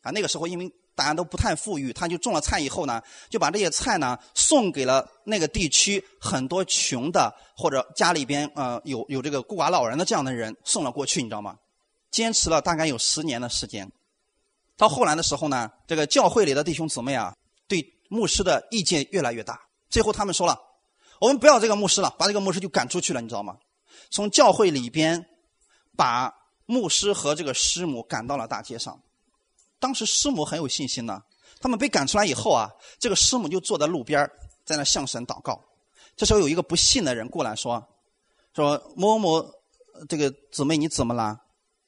[0.03, 0.71] 啊，那个时候因为。
[0.95, 11.57] 大家都不太富裕，他就种了菜以后呢，就把这些菜呢送给了那个地区很多穷的或者家里边呃有有这个孤寡老人的这样的人送了过去，你知道吗？
[12.11, 13.91] 坚持了大概有十年的时间。
[14.77, 17.35] 到后来的时候呢，这个教会里的弟兄姊妹啊，
[17.67, 20.59] 对牧师的意见越来越大，最后他们说了，
[21.19, 23.57] 我们不要这个牧师了，把这个牧师就赶出去了，你知道吗？
[24.11, 25.25] 从教会里边
[25.95, 26.33] 把
[26.65, 28.99] 牧师和这个师母赶到了大街上。
[29.83, 31.21] 当时师母很有信心呢，
[31.59, 34.25] 他们被赶出来以后啊，这个师母就坐在路边
[34.63, 35.61] 在那向神祷告。
[36.15, 37.85] 这时候有一个不信的人过来说
[38.55, 39.45] ：“说某某
[40.07, 41.37] 这个姊妹你怎么了？”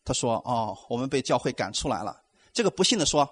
[0.03, 2.21] 他说：“哦，我们被教会赶出来了。”
[2.51, 3.25] 这个不信的说：“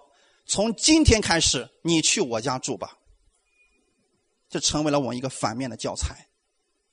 [0.48, 2.98] 从今天开始，你去我家住吧。”
[4.48, 6.26] 这成为了我们一个反面的教材，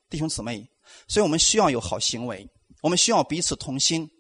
[0.09, 0.69] 弟兄姊妹。
[1.07, 2.51] 所以我们需要有好行为，
[2.83, 4.11] 我们需要彼此同心，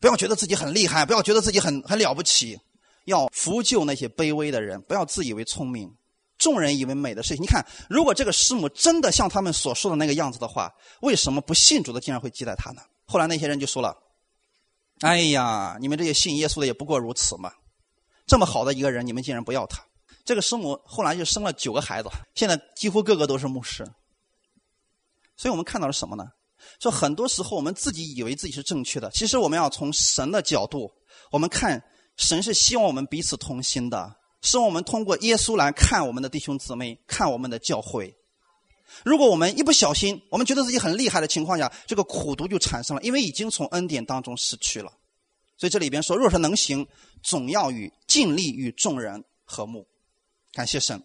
[0.00, 2.58] 不要觉得自己很厉害，不要觉得自己很很了不起。
[3.06, 5.92] 要扶救那些卑微的人，不要自以为聪明。
[6.38, 12.82] 众人以为美的事情，你看，如果这个师母真的像他们所说的那个样子的话，为什么不信主的竟然会接待他呢？
[13.06, 13.96] 后来那些人就说了
[15.00, 17.50] ：“哎呀，你们这些信耶稣的也不过如此嘛！
[18.26, 19.82] 这么好的一个人，你们竟然不要他。”
[20.26, 23.82] 这个师母后来就生了九个孩子，现在几乎个个都是牧师。
[25.38, 26.24] 所以我们看到了什么呢？
[26.80, 30.92] 说很多时候我们自己以为自己是正确的，其实我们要从神的角度，
[31.30, 31.82] 我们看。
[32.16, 38.16] 神是希望我们彼此同心的，希望我们通过耶稣来看我们的弟兄姊妹，看我们的教会。
[39.04, 44.90] 如果我们一不小心，我们觉得自己很厉害的情况下，这个苦毒就产生了，因为已经从恩典当中失去了。
[45.58, 46.86] 所以这里边说，若是能行，
[47.22, 49.86] 总要与尽力与众人和睦。
[50.52, 51.02] 感谢神。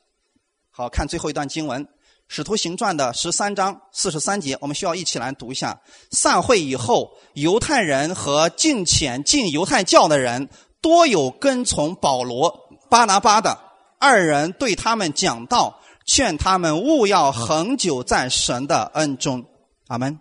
[0.70, 1.86] 好看最后一段经文，
[2.30, 5.82] 《使徒行传》的十三章四十三节，我们需要一起来读一下。
[6.12, 10.48] 散会以后，犹太人和敬虔敬犹太教的人。
[10.82, 13.58] 多有跟从保罗、巴拿巴的
[14.00, 19.46] 二人对他们讲道，劝他们勿要恒久在神的恩中。
[19.88, 20.20] 阿门。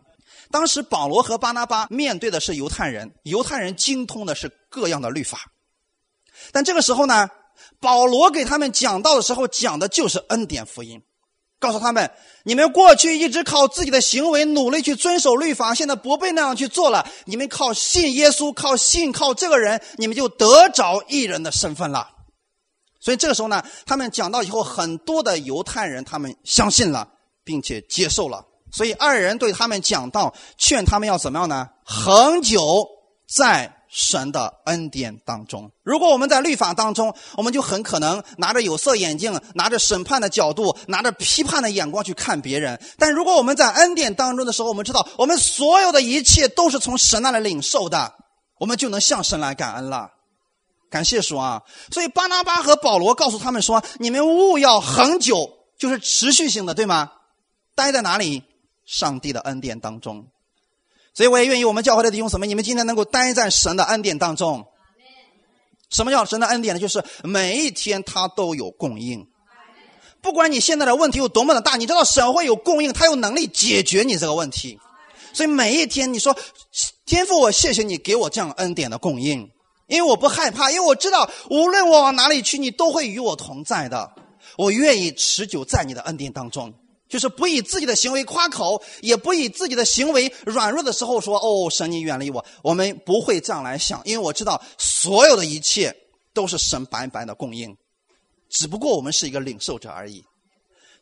[0.50, 5.38] 当时保罗和巴拿巴面对的是犹太人，犹太人精通的是各样的律法。
[6.52, 7.28] 但这个时候呢，
[7.80, 11.02] 保罗给他们讲道的时候，讲的就是恩典福音，
[11.60, 12.10] 告诉他们：
[12.42, 17.06] 你们过去一直靠自己的行为努力去遵守律法，现在不被那样去做了。
[17.26, 22.08] 你们靠信耶稣，靠信靠这个人，你们就得着一人的身份了。
[22.98, 27.08] 所以这个时候呢，他们讲到以后，很多的犹太人他们相信了，
[27.44, 28.44] 并且接受了。
[28.72, 31.68] 所以二人对他们讲道，劝他们要怎么样呢？
[31.84, 32.88] 恒久
[33.28, 35.70] 在神的恩典当中。
[35.82, 42.80] 如果我们在律法当中，我们就很可能拿着有色眼镜，拿着审判的角度，拿着批判的眼光去看别人。
[42.96, 48.14] 但如果我们在恩典当中的时候，我们知道我们所有的一切都是从神那里领受的，
[48.58, 50.10] 我们就能向神来感恩了。
[50.88, 51.62] 感谢主啊！
[51.92, 57.12] 所以巴拿巴和保罗告诉他们说：“你们务要恒久，就是持续性的，对吗？
[57.76, 58.42] 待在哪里？
[58.86, 60.26] 上帝的恩典当中。
[61.20, 64.64] 所以我也愿意我们教会的弟兄姊妹，你们今天能够待在神的恩典当中。
[65.90, 66.80] 什么叫神的恩典呢？
[66.80, 69.28] 就是每一天他都有供应，
[70.22, 74.80] 不管你现在的问题有多么的大，你知道神会有供应，他有能力解决你这个问题。
[75.34, 76.34] 所以每一天，你说
[77.04, 79.46] 天父，我谢谢你给我这样恩典的供应。”
[79.88, 84.10] 因为我不害怕，因为我知道无论我往哪里去，你都会与我同在的。
[84.56, 86.72] 我愿意持久在你的恩典当中，
[87.10, 95.94] 就是不以自己的行为夸口，也不以自己的行为软弱的时候说：“哦，神，你远离我。”我们不会这样来想，因为我知道所有的一切
[96.32, 97.76] 都是神白白的供应，
[98.48, 100.24] 只不过我们是一个领受者而已。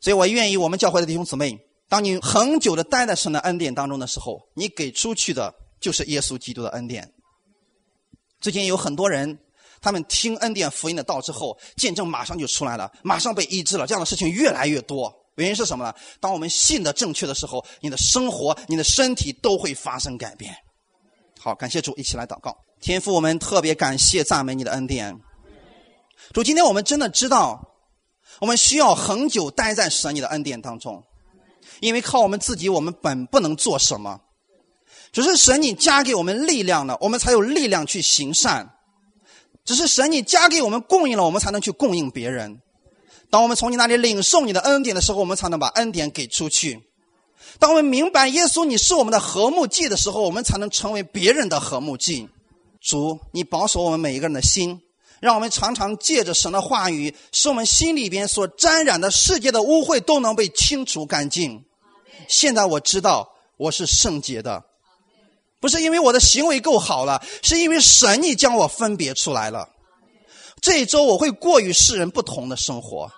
[0.01, 7.13] 所以我愿意我们教会的弟兄姊妹，当你恒久的待在神的恩典当中的时候，你给出去的就是耶稣基督的恩典。
[8.41, 9.37] 最近有很多人，
[9.79, 13.85] 他们听恩典福音的道之后，见证马上就出来了，马上被医治了。
[13.85, 15.93] 这样的事情越来越多，原因是什么呢？
[16.19, 20.53] 当我们信的正确的时候，你的生活、你的身体都会发生改变。
[21.39, 22.55] 好，感谢主，一起来祷告。
[22.81, 25.19] 天父，我们特别感谢赞美你的恩典。
[26.33, 27.61] 主，今天我们真的知道，
[28.39, 31.03] 我们需要恒久待在神你的恩典当中，
[31.79, 34.19] 因为靠我们自己，我们本不能做什么。
[35.11, 38.69] 只是神你加给我们力量了，我们才有力量去行善。
[39.65, 42.59] 只是神你加给我们供应了，我们才能去供应别人。
[43.29, 46.81] 当我们从你那里领受你的恩典的时候，我们才能把恩典给出去。
[47.59, 52.29] 当我们明白耶稣你是我们的和睦祭的时候，我们才能成为别人的和睦祭。
[52.81, 54.81] 主，你保守我们每一个人的心，
[55.19, 61.65] 让我们常常借着神的话语，使我们心里边所沾染的世界的污秽都能被清除干净。
[62.27, 64.63] 现在我知道我是圣洁的。
[65.59, 69.67] 不是因为我的行为够好了，是因为神你将我分别出来了。
[70.61, 73.11] 这一周我会过与世人不同的生活，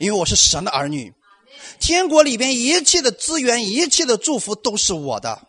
[0.00, 1.12] 因为我是神的儿女。
[1.78, 5.46] 天国里边一切的资源、一切的祝福都是我的，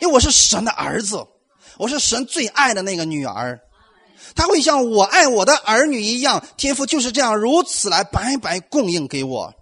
[0.00, 1.22] 因为我是神的儿子，
[1.76, 3.60] 我是神最爱的那个女儿。
[4.34, 9.52] 他会像我爱我的儿女一样，天父就是这样如此来白白供应给我，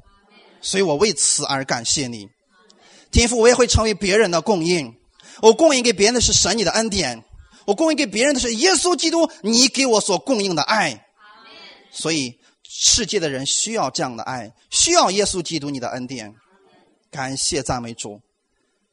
[0.63, 2.29] 所以我为此而感谢你，
[3.11, 4.95] 天父，我也会成为别人的供应。
[5.41, 7.25] 我供应给别人的是神你的恩典，
[7.67, 11.05] 我供应给别人的是耶稣基督你给我所供应的爱。
[11.91, 12.39] 所以
[12.81, 16.33] 世界的人需要这样的爱，需要耶稣基督你的恩典。
[17.11, 18.21] 感谢赞美主，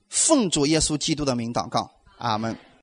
[0.10, 2.58] 奉主耶稣基督的名祷告，阿门。